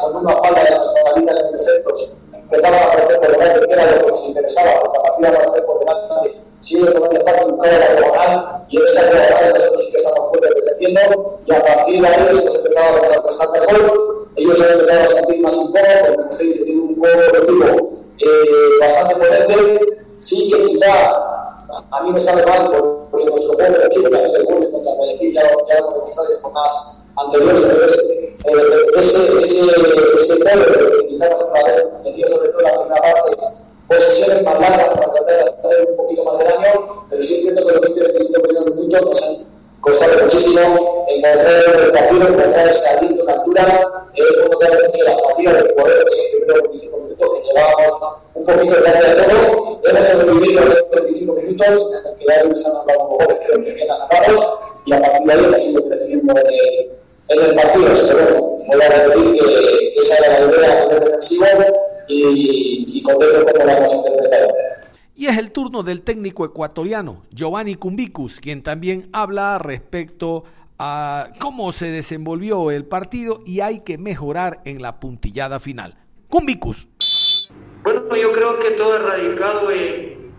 con 0.00 0.16
una 0.16 0.40
pala 0.40 0.64
de 0.64 0.74
nuestra 0.74 1.16
línea 1.16 1.34
de 1.34 1.58
centros, 1.58 2.16
empezaban 2.50 2.80
a 2.80 2.84
aparecer 2.84 3.20
por 3.20 3.30
delante, 3.30 3.66
que 3.66 3.72
era 3.72 3.90
lo 3.90 4.04
que 4.04 4.10
nos 4.10 4.24
interesaba, 4.24 4.70
la 4.70 4.92
capacidad 4.92 5.30
de 5.30 5.36
aparecer 5.36 5.66
por 5.66 5.78
delante, 5.80 6.40
sigue 6.60 6.92
con 6.92 7.08
un 7.08 7.16
espacio 7.16 7.48
en 7.48 7.58
la 7.58 7.94
diagonal, 7.94 8.64
y 8.68 8.76
en 8.76 8.84
esa 8.84 9.02
diagonal 9.04 9.52
nosotros 9.52 9.84
sí 9.84 9.90
que 9.90 9.96
estamos 9.98 10.28
fuertes 10.30 10.54
defendiendo, 10.54 11.40
y 11.46 11.52
a 11.52 11.62
partir 11.62 12.00
de 12.00 12.08
ahí 12.08 12.28
hemos 12.30 12.54
empezado 12.54 12.88
a 12.88 13.00
contrarrestar 13.00 13.50
mejor, 13.50 14.28
ellos 14.36 14.60
han 14.60 14.72
empezado 14.72 15.00
a 15.00 15.06
sentir 15.06 15.40
más 15.40 15.56
incómodos, 15.56 15.98
porque 15.98 16.16
como 16.16 16.28
ustedes 16.28 16.64
tienen 16.64 16.80
un 16.80 16.98
juego 16.98 17.30
colectivo 17.30 17.90
eh, 18.18 18.70
bastante 18.80 19.14
potente, 19.14 19.98
sí 20.18 20.50
que 20.50 20.66
quizá 20.66 21.28
a 21.90 22.02
mí 22.02 22.12
me 22.12 22.18
sale 22.18 22.44
mal 22.46 22.70
porque 23.10 23.26
nuestro 23.26 23.52
juego 23.54 23.74
colectivo, 23.74 24.10
que 24.10 24.16
a 24.16 24.20
el 24.20 24.44
gol 24.44 24.70
contra 24.70 24.92
Guayaquil 24.92 25.32
ya, 25.32 25.42
ya 25.42 25.48
lo 25.48 25.58
hemos 25.58 25.94
demostrado 25.94 26.32
en 26.32 26.40
formas 26.40 27.04
anteriores, 27.24 27.62
entonces 27.64 28.10
eh, 28.10 28.36
ese, 28.96 29.40
ese, 29.40 29.60
ese 30.16 30.38
que 30.38 31.06
quizás 31.08 31.44
tenía 32.02 32.26
sobre 32.26 32.48
todo 32.50 32.60
la 32.62 32.82
primera 32.82 33.02
parte 33.02 33.36
posesiones 33.88 34.42
más 34.44 34.60
largas 34.60 34.88
para 34.88 35.12
tratar 35.12 35.26
de 35.26 35.42
hacer 35.42 35.88
un 35.90 35.96
poquito 35.96 36.24
más 36.24 36.38
de 36.38 36.44
daño, 36.44 37.06
pero 37.08 37.22
sí 37.22 37.34
es 37.34 37.42
cierto 37.42 37.66
que 37.66 37.72
los 37.72 37.80
20 37.80 38.02
25 38.02 38.42
primeros 38.42 38.74
minutos 38.76 39.02
nos 39.02 39.22
han 39.22 39.48
costado 39.80 40.22
muchísimo 40.22 41.06
encontrar 41.08 41.84
el 41.84 41.92
partido, 41.92 42.28
encontrar 42.28 42.68
ese 42.68 42.88
altura, 42.88 44.10
eh, 44.14 44.22
depende 44.50 44.84
mucho 44.84 45.04
de 45.04 45.10
la 45.10 45.18
fatiga 45.18 45.52
del 45.54 45.68
jugador, 45.68 46.04
esos 46.06 46.24
primeros 46.32 46.62
25 46.62 46.98
minutos 46.98 47.30
que 47.30 47.42
llevábamos 47.46 48.26
un 48.34 48.44
poquito 48.44 48.74
de 48.74 48.80
de 48.80 49.22
todo. 49.22 49.80
Hemos 49.84 50.04
sobrevivido 50.04 50.62
esos 50.64 50.90
25 50.90 51.32
minutos, 51.34 51.66
en 52.04 52.10
el 52.10 52.18
que 52.18 52.24
ya 52.26 52.40
empezamos 52.40 52.82
a 52.82 52.86
dar 52.86 52.96
unos 52.98 53.18
goles, 53.18 53.38
creo 53.46 53.64
que 53.64 53.72
bien 53.72 53.88
ganados, 53.88 54.46
y 54.84 54.92
a 54.92 55.00
partir 55.00 55.26
de 55.26 55.32
ahí 55.32 55.44
hemos 55.44 55.64
ido 55.64 55.88
creciendo 55.88 56.32
en 56.32 56.46
el, 56.46 56.98
en 57.28 57.44
el 57.44 57.54
partido. 57.54 57.92
Pero 58.08 58.24
bueno, 58.24 58.64
voy 58.66 58.82
a 58.82 58.88
repetir 58.88 59.32
que, 59.32 59.90
que 59.92 60.00
esa 60.00 60.16
era 60.16 60.40
la 60.40 60.54
idea 60.54 60.82
a 60.82 60.86
defensivo 60.86 61.46
y, 62.08 62.98
y 62.98 63.02
contento 63.02 63.44
cómo 63.52 63.64
la 63.64 63.78
hemos 63.78 63.92
interpretado. 63.92 64.48
Y 65.16 65.26
es 65.26 65.36
el 65.36 65.50
turno 65.50 65.82
del 65.82 66.02
técnico 66.02 66.44
ecuatoriano, 66.44 67.24
Giovanni 67.32 67.74
Cumbicus, 67.74 68.38
quien 68.38 68.62
también 68.62 69.08
habla 69.12 69.58
respecto 69.58 70.44
a 70.78 71.30
cómo 71.40 71.72
se 71.72 71.90
desenvolvió 71.90 72.70
el 72.70 72.84
partido 72.84 73.42
y 73.44 73.60
hay 73.60 73.80
que 73.80 73.98
mejorar 73.98 74.60
en 74.64 74.80
la 74.80 75.00
puntillada 75.00 75.58
final. 75.58 75.96
Cumbicus. 76.28 76.86
Bueno, 77.82 78.14
yo 78.14 78.32
creo 78.32 78.58
que 78.60 78.70
todo 78.72 78.96
es 78.96 79.02
radicado 79.02 79.70
en, 79.70 80.30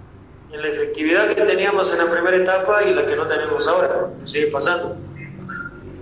en, 0.53 0.61
la 0.61 0.67
efectividad 0.67 1.35
que 1.35 1.41
teníamos 1.41 1.91
en 1.91 1.97
la 1.97 2.09
primera 2.09 2.37
etapa 2.37 2.83
y 2.83 2.93
la 2.93 3.05
que 3.05 3.15
no 3.15 3.27
tenemos 3.27 3.67
ahora. 3.67 4.11
Sigue 4.23 4.47
pasando. 4.47 4.95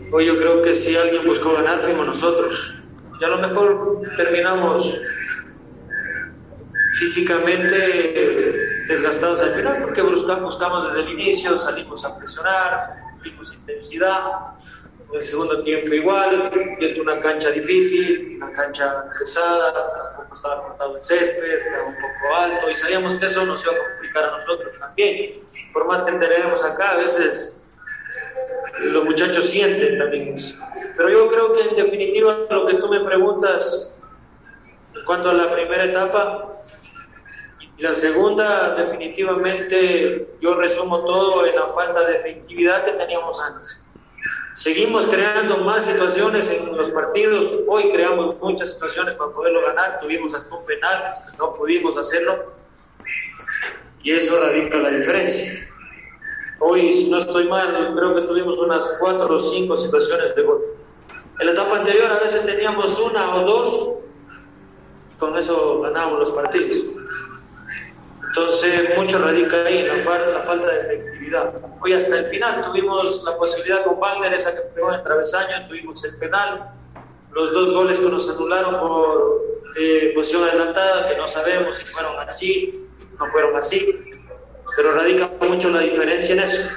Hoy 0.10 0.26
yo 0.26 0.38
creo 0.38 0.62
que 0.62 0.74
si 0.74 0.96
alguien 0.96 1.26
buscó 1.26 1.54
ganar, 1.54 1.80
fuimos 1.80 2.08
nosotros. 2.08 2.76
Y 3.20 3.24
a 3.26 3.28
lo 3.28 3.38
mejor 3.40 4.02
terminamos 4.16 4.98
físicamente 7.00 8.58
desgastados 8.88 9.42
al 9.42 9.54
final, 9.54 9.84
porque 9.84 10.02
buscamos 10.02 10.88
desde 10.88 11.02
el 11.02 11.10
inicio, 11.10 11.58
salimos 11.58 12.06
a 12.06 12.18
presionar, 12.18 12.78
tuvimos 13.18 13.54
intensidad, 13.54 14.32
en 15.10 15.16
el 15.16 15.24
segundo 15.24 15.62
tiempo 15.64 15.94
igual, 15.94 16.52
viendo 16.80 17.02
una 17.02 17.20
cancha 17.20 17.50
difícil, 17.52 18.38
una 18.38 18.52
cancha 18.54 19.10
pesada, 19.20 19.74
tampoco 19.74 20.36
estaba 20.36 20.68
cortado 20.68 20.96
el 20.96 21.04
césped, 21.04 21.44
estaba 21.44 21.88
un 21.88 21.96
poco 21.96 22.36
alto, 22.36 22.70
y 22.70 22.76
sabíamos 22.76 23.16
que 23.16 23.26
eso 23.26 23.46
nos 23.46 23.62
iba 23.64 23.74
a 23.74 23.78
complicar 23.78 24.24
a 24.24 24.38
nosotros 24.38 24.78
también. 24.80 25.34
Por 25.74 25.86
más 25.86 26.02
que 26.04 26.14
tenemos 26.14 26.64
acá, 26.64 26.92
a 26.92 26.98
veces 26.98 27.57
los 28.80 29.04
muchachos 29.06 29.50
sienten 29.50 29.98
también 29.98 30.34
eso. 30.34 30.56
Pero 30.96 31.10
yo 31.10 31.32
creo 31.32 31.54
que 31.54 31.62
en 31.62 31.76
definitiva 31.76 32.38
lo 32.50 32.66
que 32.66 32.76
tú 32.76 32.88
me 32.88 33.00
preguntas 33.02 33.94
cuanto 35.06 35.30
a 35.30 35.34
la 35.34 35.52
primera 35.52 35.86
etapa, 35.86 36.58
y 37.78 37.84
la 37.84 37.94
segunda, 37.94 38.74
definitivamente, 38.74 40.30
yo 40.42 40.56
resumo 40.56 41.06
todo 41.06 41.46
en 41.46 41.56
la 41.56 41.68
falta 41.68 42.04
de 42.06 42.18
efectividad 42.18 42.84
que 42.86 42.94
teníamos 42.94 43.40
antes. 43.40 43.80
Seguimos 44.56 45.06
creando 45.06 45.58
más 45.58 45.86
situaciones 45.86 46.50
en 46.50 46.76
los 46.76 46.90
partidos. 46.90 47.46
Hoy 47.68 47.92
creamos 47.92 48.36
muchas 48.40 48.74
situaciones 48.74 49.14
para 49.14 49.30
poderlo 49.30 49.62
ganar. 49.62 50.00
Tuvimos 50.00 50.34
hasta 50.34 50.56
un 50.56 50.66
penal, 50.66 51.14
no 51.38 51.54
pudimos 51.54 51.96
hacerlo. 51.96 52.54
Y 54.02 54.12
eso 54.12 54.42
radica 54.42 54.78
la 54.78 54.90
diferencia. 54.90 55.67
Hoy, 56.60 56.94
si 56.94 57.10
no 57.10 57.20
estoy 57.20 57.48
mal, 57.48 57.94
creo 57.96 58.16
que 58.16 58.22
tuvimos 58.22 58.58
unas 58.58 58.98
cuatro 59.00 59.36
o 59.36 59.40
cinco 59.40 59.78
situaciones 59.78 60.36
de 60.36 60.42
gol. 60.42 60.62
En 61.40 61.46
la 61.46 61.52
etapa 61.52 61.78
anterior 61.78 62.12
a 62.12 62.20
veces 62.20 62.46
teníamos 62.46 62.98
una 63.00 63.36
o 63.36 63.44
dos, 63.46 63.90
y 65.14 65.20
con 65.20 65.38
eso 65.38 65.82
ganábamos 65.82 66.20
los 66.20 66.32
partidos. 66.32 66.96
Entonces, 68.30 68.98
mucho 68.98 69.20
radica 69.20 69.64
ahí 69.64 69.84
la, 69.84 69.96
la 69.96 70.40
falta 70.42 70.68
de 70.68 70.82
efectividad. 70.82 71.54
Hoy 71.82 71.94
hasta 71.94 72.20
el 72.20 72.26
final 72.26 72.66
tuvimos 72.66 73.24
la 73.24 73.38
posibilidad 73.38 73.84
con 73.84 74.00
Wagner, 74.00 74.34
esa 74.34 74.52
que 74.52 74.62
pegó 74.74 74.92
en 74.92 75.68
tuvimos 75.68 76.04
el 76.06 76.18
penal, 76.18 76.72
los 77.32 77.52
dos 77.52 77.74
goles 77.74 78.00
que 78.00 78.10
nos 78.10 78.30
anularon 78.30 78.80
por 78.80 79.42
eh, 79.80 80.12
posición 80.16 80.44
adelantada, 80.44 81.08
que 81.08 81.18
no 81.18 81.28
sabemos 81.28 81.78
si 81.78 81.86
fueron 81.86 82.18
así, 82.20 82.88
no 83.20 83.28
fueron 83.28 83.56
así, 83.56 84.00
pero 84.78 84.94
radica 84.94 85.28
mucho 85.42 85.72
la 85.72 85.80
diferencia 85.80 86.34
en 86.36 86.40
eso, 86.42 86.70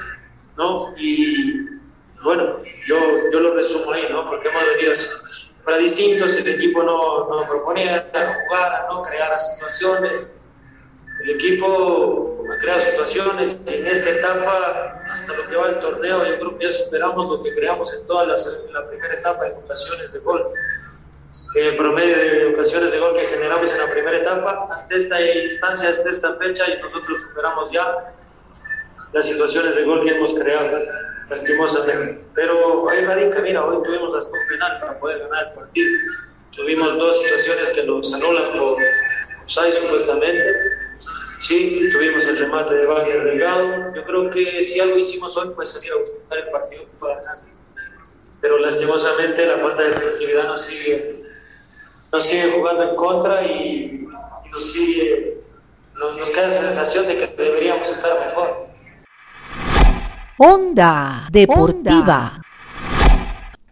¿no? 0.56 0.94
Y 0.96 1.68
bueno, 2.22 2.56
yo, 2.86 2.96
yo 3.30 3.40
lo 3.40 3.54
resumo 3.54 3.92
ahí, 3.92 4.06
¿no? 4.10 4.26
Porque 4.26 4.48
hemos 4.48 4.64
venido 4.74 4.94
para 5.62 5.76
distintos, 5.76 6.34
el 6.34 6.48
equipo 6.48 6.82
no, 6.82 7.28
no 7.28 7.46
proponía, 7.46 8.10
no 8.14 8.20
jugara, 8.48 8.86
no 8.88 9.02
creara 9.02 9.38
situaciones, 9.38 10.34
el 11.24 11.30
equipo 11.32 12.42
ha 12.50 12.58
creado 12.58 12.80
situaciones 12.80 13.56
en 13.66 13.86
esta 13.86 14.08
etapa, 14.08 15.02
hasta 15.10 15.36
lo 15.36 15.46
que 15.46 15.56
va 15.56 15.68
el 15.68 15.78
torneo, 15.80 16.24
yo 16.24 16.38
creo 16.38 16.58
que 16.58 16.64
ya 16.64 16.72
superamos 16.72 17.28
lo 17.28 17.42
que 17.42 17.54
creamos 17.54 17.94
en 17.94 18.06
toda 18.06 18.24
la, 18.24 18.36
la 18.72 18.88
primera 18.88 19.12
etapa 19.12 19.46
en 19.46 19.58
ocasiones 19.58 20.10
de 20.10 20.18
gol. 20.20 20.46
En 21.56 21.66
el 21.66 21.76
promedio 21.76 22.16
de 22.16 22.54
ocasiones 22.54 22.92
de 22.92 22.98
gol 22.98 23.14
que 23.14 23.26
generamos 23.26 23.72
en 23.72 23.78
la 23.78 23.90
primera 23.90 24.18
etapa, 24.18 24.66
hasta 24.70 24.94
esta 24.94 25.20
instancia, 25.20 25.88
hasta 25.88 26.10
esta 26.10 26.34
fecha, 26.36 26.64
y 26.68 26.80
nosotros 26.80 27.20
superamos 27.28 27.70
ya 27.72 28.12
las 29.12 29.26
situaciones 29.26 29.74
de 29.74 29.84
gol 29.84 30.04
que 30.04 30.14
hemos 30.14 30.32
creado, 30.34 30.78
lastimosamente. 31.28 32.24
Pero 32.34 32.88
ahí 32.88 33.04
radica, 33.04 33.40
mira, 33.40 33.64
hoy 33.64 33.82
tuvimos 33.84 34.16
hasta 34.16 34.30
un 34.30 34.48
penal 34.48 34.80
para 34.80 34.98
poder 34.98 35.18
ganar 35.20 35.48
el 35.48 35.52
partido. 35.54 35.88
Tuvimos 36.54 36.96
dos 36.96 37.20
situaciones 37.20 37.70
que 37.70 37.82
nos 37.82 38.12
anulan 38.14 38.52
por 38.52 38.76
seis 39.46 39.74
supuestamente 39.74 40.44
Sí, 41.40 41.88
tuvimos 41.90 42.22
el 42.26 42.36
remate 42.36 42.74
de 42.74 42.86
Wagner 42.86 43.24
Delgado. 43.24 43.94
Yo 43.94 44.04
creo 44.04 44.30
que 44.30 44.62
si 44.62 44.78
algo 44.78 44.98
hicimos 44.98 45.34
hoy, 45.38 45.50
pues 45.56 45.70
salir 45.70 45.90
a 45.90 45.96
buscar 45.96 46.38
el 46.38 46.50
partido 46.50 46.84
para 47.00 47.14
ganar. 47.14 47.38
Pero 48.42 48.58
lastimosamente 48.58 49.46
la 49.46 49.56
falta 49.56 49.82
de 49.82 49.88
defensividad 49.88 50.44
nos 50.44 50.60
sigue, 50.60 51.19
nos 52.12 52.24
sigue 52.24 52.50
jugando 52.52 52.82
en 52.82 52.96
contra 52.96 53.42
y, 53.42 54.06
nos 54.50 54.72
sigue, 54.72 55.38
nos, 55.94 56.18
nos 56.18 56.30
queda 56.30 56.44
la 56.44 56.50
sensación 56.50 57.06
de 57.06 57.16
que 57.18 57.26
deberíamos 57.42 57.88
estar 57.88 58.10
mejor. 58.26 58.48
Onda 60.38 61.28
Deportiva. 61.30 62.40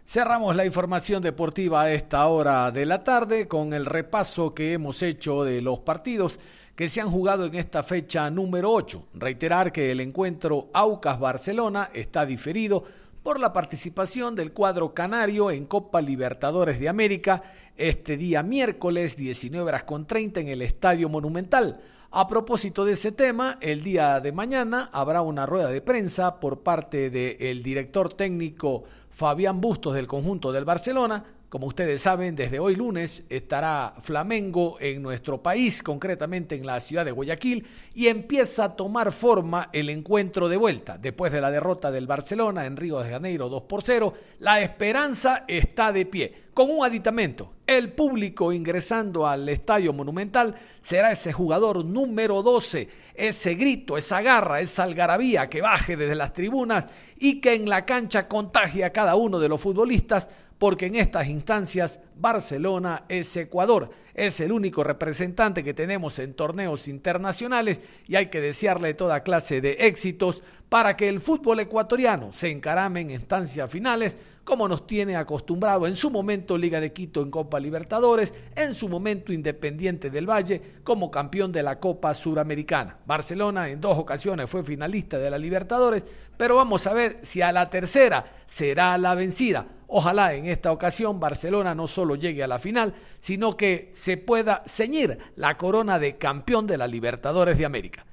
Cerramos 0.05 0.55
la 0.55 0.65
información 0.65 1.21
deportiva 1.21 1.83
a 1.83 1.91
esta 1.91 2.25
hora 2.27 2.71
de 2.71 2.85
la 2.85 3.03
tarde 3.03 3.47
con 3.47 3.73
el 3.73 3.85
repaso 3.85 4.55
que 4.55 4.73
hemos 4.73 5.03
hecho 5.03 5.43
de 5.43 5.61
los 5.61 5.79
partidos 5.79 6.39
que 6.75 6.89
se 6.89 7.01
han 7.01 7.11
jugado 7.11 7.45
en 7.45 7.55
esta 7.55 7.83
fecha 7.83 8.29
número 8.31 8.71
8. 8.71 9.09
Reiterar 9.15 9.71
que 9.71 9.91
el 9.91 9.99
encuentro 9.99 10.69
Aucas-Barcelona 10.73 11.91
está 11.93 12.25
diferido 12.25 12.83
por 13.21 13.39
la 13.39 13.51
participación 13.53 14.33
del 14.33 14.53
cuadro 14.53 14.93
canario 14.93 15.51
en 15.51 15.65
Copa 15.65 16.01
Libertadores 16.01 16.79
de 16.79 16.89
América 16.89 17.43
este 17.79 18.17
día 18.17 18.43
miércoles 18.43 19.15
19 19.15 19.65
horas 19.65 19.83
con 19.85 20.05
30 20.05 20.41
en 20.41 20.47
el 20.49 20.61
Estadio 20.61 21.07
Monumental. 21.07 21.79
A 22.11 22.27
propósito 22.27 22.83
de 22.83 22.93
ese 22.93 23.13
tema, 23.13 23.57
el 23.61 23.81
día 23.83 24.19
de 24.19 24.31
mañana 24.33 24.89
habrá 24.91 25.21
una 25.21 25.45
rueda 25.45 25.69
de 25.69 25.81
prensa 25.81 26.39
por 26.39 26.61
parte 26.61 27.09
del 27.09 27.63
director 27.63 28.13
técnico 28.13 28.83
Fabián 29.09 29.61
Bustos 29.61 29.93
del 29.93 30.07
conjunto 30.07 30.51
del 30.51 30.65
Barcelona, 30.65 31.23
como 31.49 31.65
ustedes 31.65 32.03
saben, 32.03 32.35
desde 32.35 32.59
hoy 32.59 32.75
lunes 32.75 33.23
estará 33.27 33.95
Flamengo 33.99 34.77
en 34.79 35.01
nuestro 35.01 35.41
país, 35.41 35.81
concretamente 35.81 36.53
en 36.53 36.63
la 36.63 36.79
ciudad 36.79 37.05
de 37.05 37.11
Guayaquil, 37.11 37.65
y 37.95 38.05
empieza 38.05 38.65
a 38.65 38.75
tomar 38.75 39.11
forma 39.11 39.69
el 39.73 39.89
encuentro 39.89 40.47
de 40.47 40.57
vuelta. 40.57 40.99
Después 40.99 41.31
de 41.31 41.41
la 41.41 41.49
derrota 41.49 41.89
del 41.89 42.05
Barcelona 42.05 42.67
en 42.67 42.77
Río 42.77 42.99
de 42.99 43.09
Janeiro 43.09 43.49
2 43.49 43.63
por 43.63 43.81
0, 43.81 44.13
la 44.37 44.61
esperanza 44.61 45.45
está 45.47 45.91
de 45.91 46.05
pie, 46.05 46.35
con 46.53 46.69
un 46.69 46.85
aditamento. 46.85 47.53
El 47.65 47.93
público 47.93 48.51
ingresando 48.51 49.27
al 49.27 49.47
Estadio 49.49 49.93
Monumental 49.93 50.55
será 50.81 51.11
ese 51.11 51.31
jugador 51.31 51.85
número 51.85 52.41
12, 52.41 52.87
ese 53.13 53.55
grito, 53.55 53.97
esa 53.97 54.21
garra, 54.21 54.61
esa 54.61 54.83
algarabía 54.83 55.49
que 55.49 55.61
baje 55.61 55.95
desde 55.95 56.15
las 56.15 56.33
tribunas 56.33 56.87
y 57.17 57.39
que 57.39 57.53
en 57.53 57.69
la 57.69 57.85
cancha 57.85 58.27
contagie 58.27 58.83
a 58.83 58.91
cada 58.91 59.15
uno 59.15 59.39
de 59.39 59.49
los 59.49 59.61
futbolistas 59.61 60.29
porque 60.59 60.87
en 60.87 60.97
estas 60.97 61.27
instancias 61.27 61.99
Barcelona 62.15 63.05
es 63.07 63.35
Ecuador, 63.37 63.89
es 64.13 64.41
el 64.41 64.51
único 64.51 64.83
representante 64.83 65.63
que 65.63 65.73
tenemos 65.73 66.19
en 66.19 66.33
torneos 66.33 66.89
internacionales 66.89 67.79
y 68.07 68.17
hay 68.17 68.27
que 68.27 68.41
desearle 68.41 68.93
toda 68.93 69.23
clase 69.23 69.61
de 69.61 69.77
éxitos 69.79 70.43
para 70.67 70.97
que 70.97 71.07
el 71.07 71.21
fútbol 71.21 71.61
ecuatoriano 71.61 72.33
se 72.33 72.51
encarame 72.51 73.01
en 73.01 73.11
instancias 73.11 73.71
finales 73.71 74.17
como 74.49 74.67
nos 74.67 74.87
tiene 74.87 75.15
acostumbrado 75.15 75.85
en 75.85 75.95
su 75.95 76.09
momento 76.09 76.57
Liga 76.57 76.81
de 76.81 76.91
Quito 76.91 77.21
en 77.21 77.29
Copa 77.29 77.59
Libertadores, 77.59 78.33
en 78.55 78.73
su 78.73 78.89
momento 78.89 79.31
Independiente 79.31 80.09
del 80.09 80.27
Valle 80.27 80.59
como 80.83 81.11
campeón 81.11 81.51
de 81.51 81.61
la 81.61 81.79
Copa 81.79 82.15
Suramericana. 82.15 82.97
Barcelona 83.05 83.69
en 83.69 83.79
dos 83.79 83.99
ocasiones 83.99 84.49
fue 84.49 84.63
finalista 84.63 85.19
de 85.19 85.29
la 85.29 85.37
Libertadores, 85.37 86.03
pero 86.35 86.55
vamos 86.55 86.87
a 86.87 86.93
ver 86.93 87.19
si 87.21 87.43
a 87.43 87.51
la 87.51 87.69
tercera 87.69 88.25
será 88.47 88.97
la 88.97 89.13
vencida. 89.13 89.67
Ojalá 89.85 90.33
en 90.33 90.47
esta 90.47 90.71
ocasión 90.71 91.19
Barcelona 91.19 91.75
no 91.75 91.85
solo 91.85 92.15
llegue 92.15 92.43
a 92.43 92.47
la 92.47 92.57
final, 92.57 92.95
sino 93.19 93.55
que 93.55 93.91
se 93.93 94.17
pueda 94.17 94.63
ceñir 94.65 95.19
la 95.35 95.57
corona 95.57 95.99
de 95.99 96.17
campeón 96.17 96.65
de 96.65 96.77
la 96.77 96.87
Libertadores 96.87 97.55
de 97.55 97.65
América. 97.65 98.03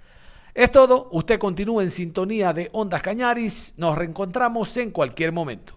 Es 0.57 0.73
todo, 0.73 1.09
usted 1.13 1.39
continúa 1.39 1.83
en 1.83 1.91
sintonía 1.91 2.55
de 2.55 2.71
Ondas 2.73 3.03
Cañaris, 3.03 3.75
nos 3.77 3.95
reencontramos 3.95 4.75
en 4.79 4.91
cualquier 4.91 5.31
momento. 5.31 5.77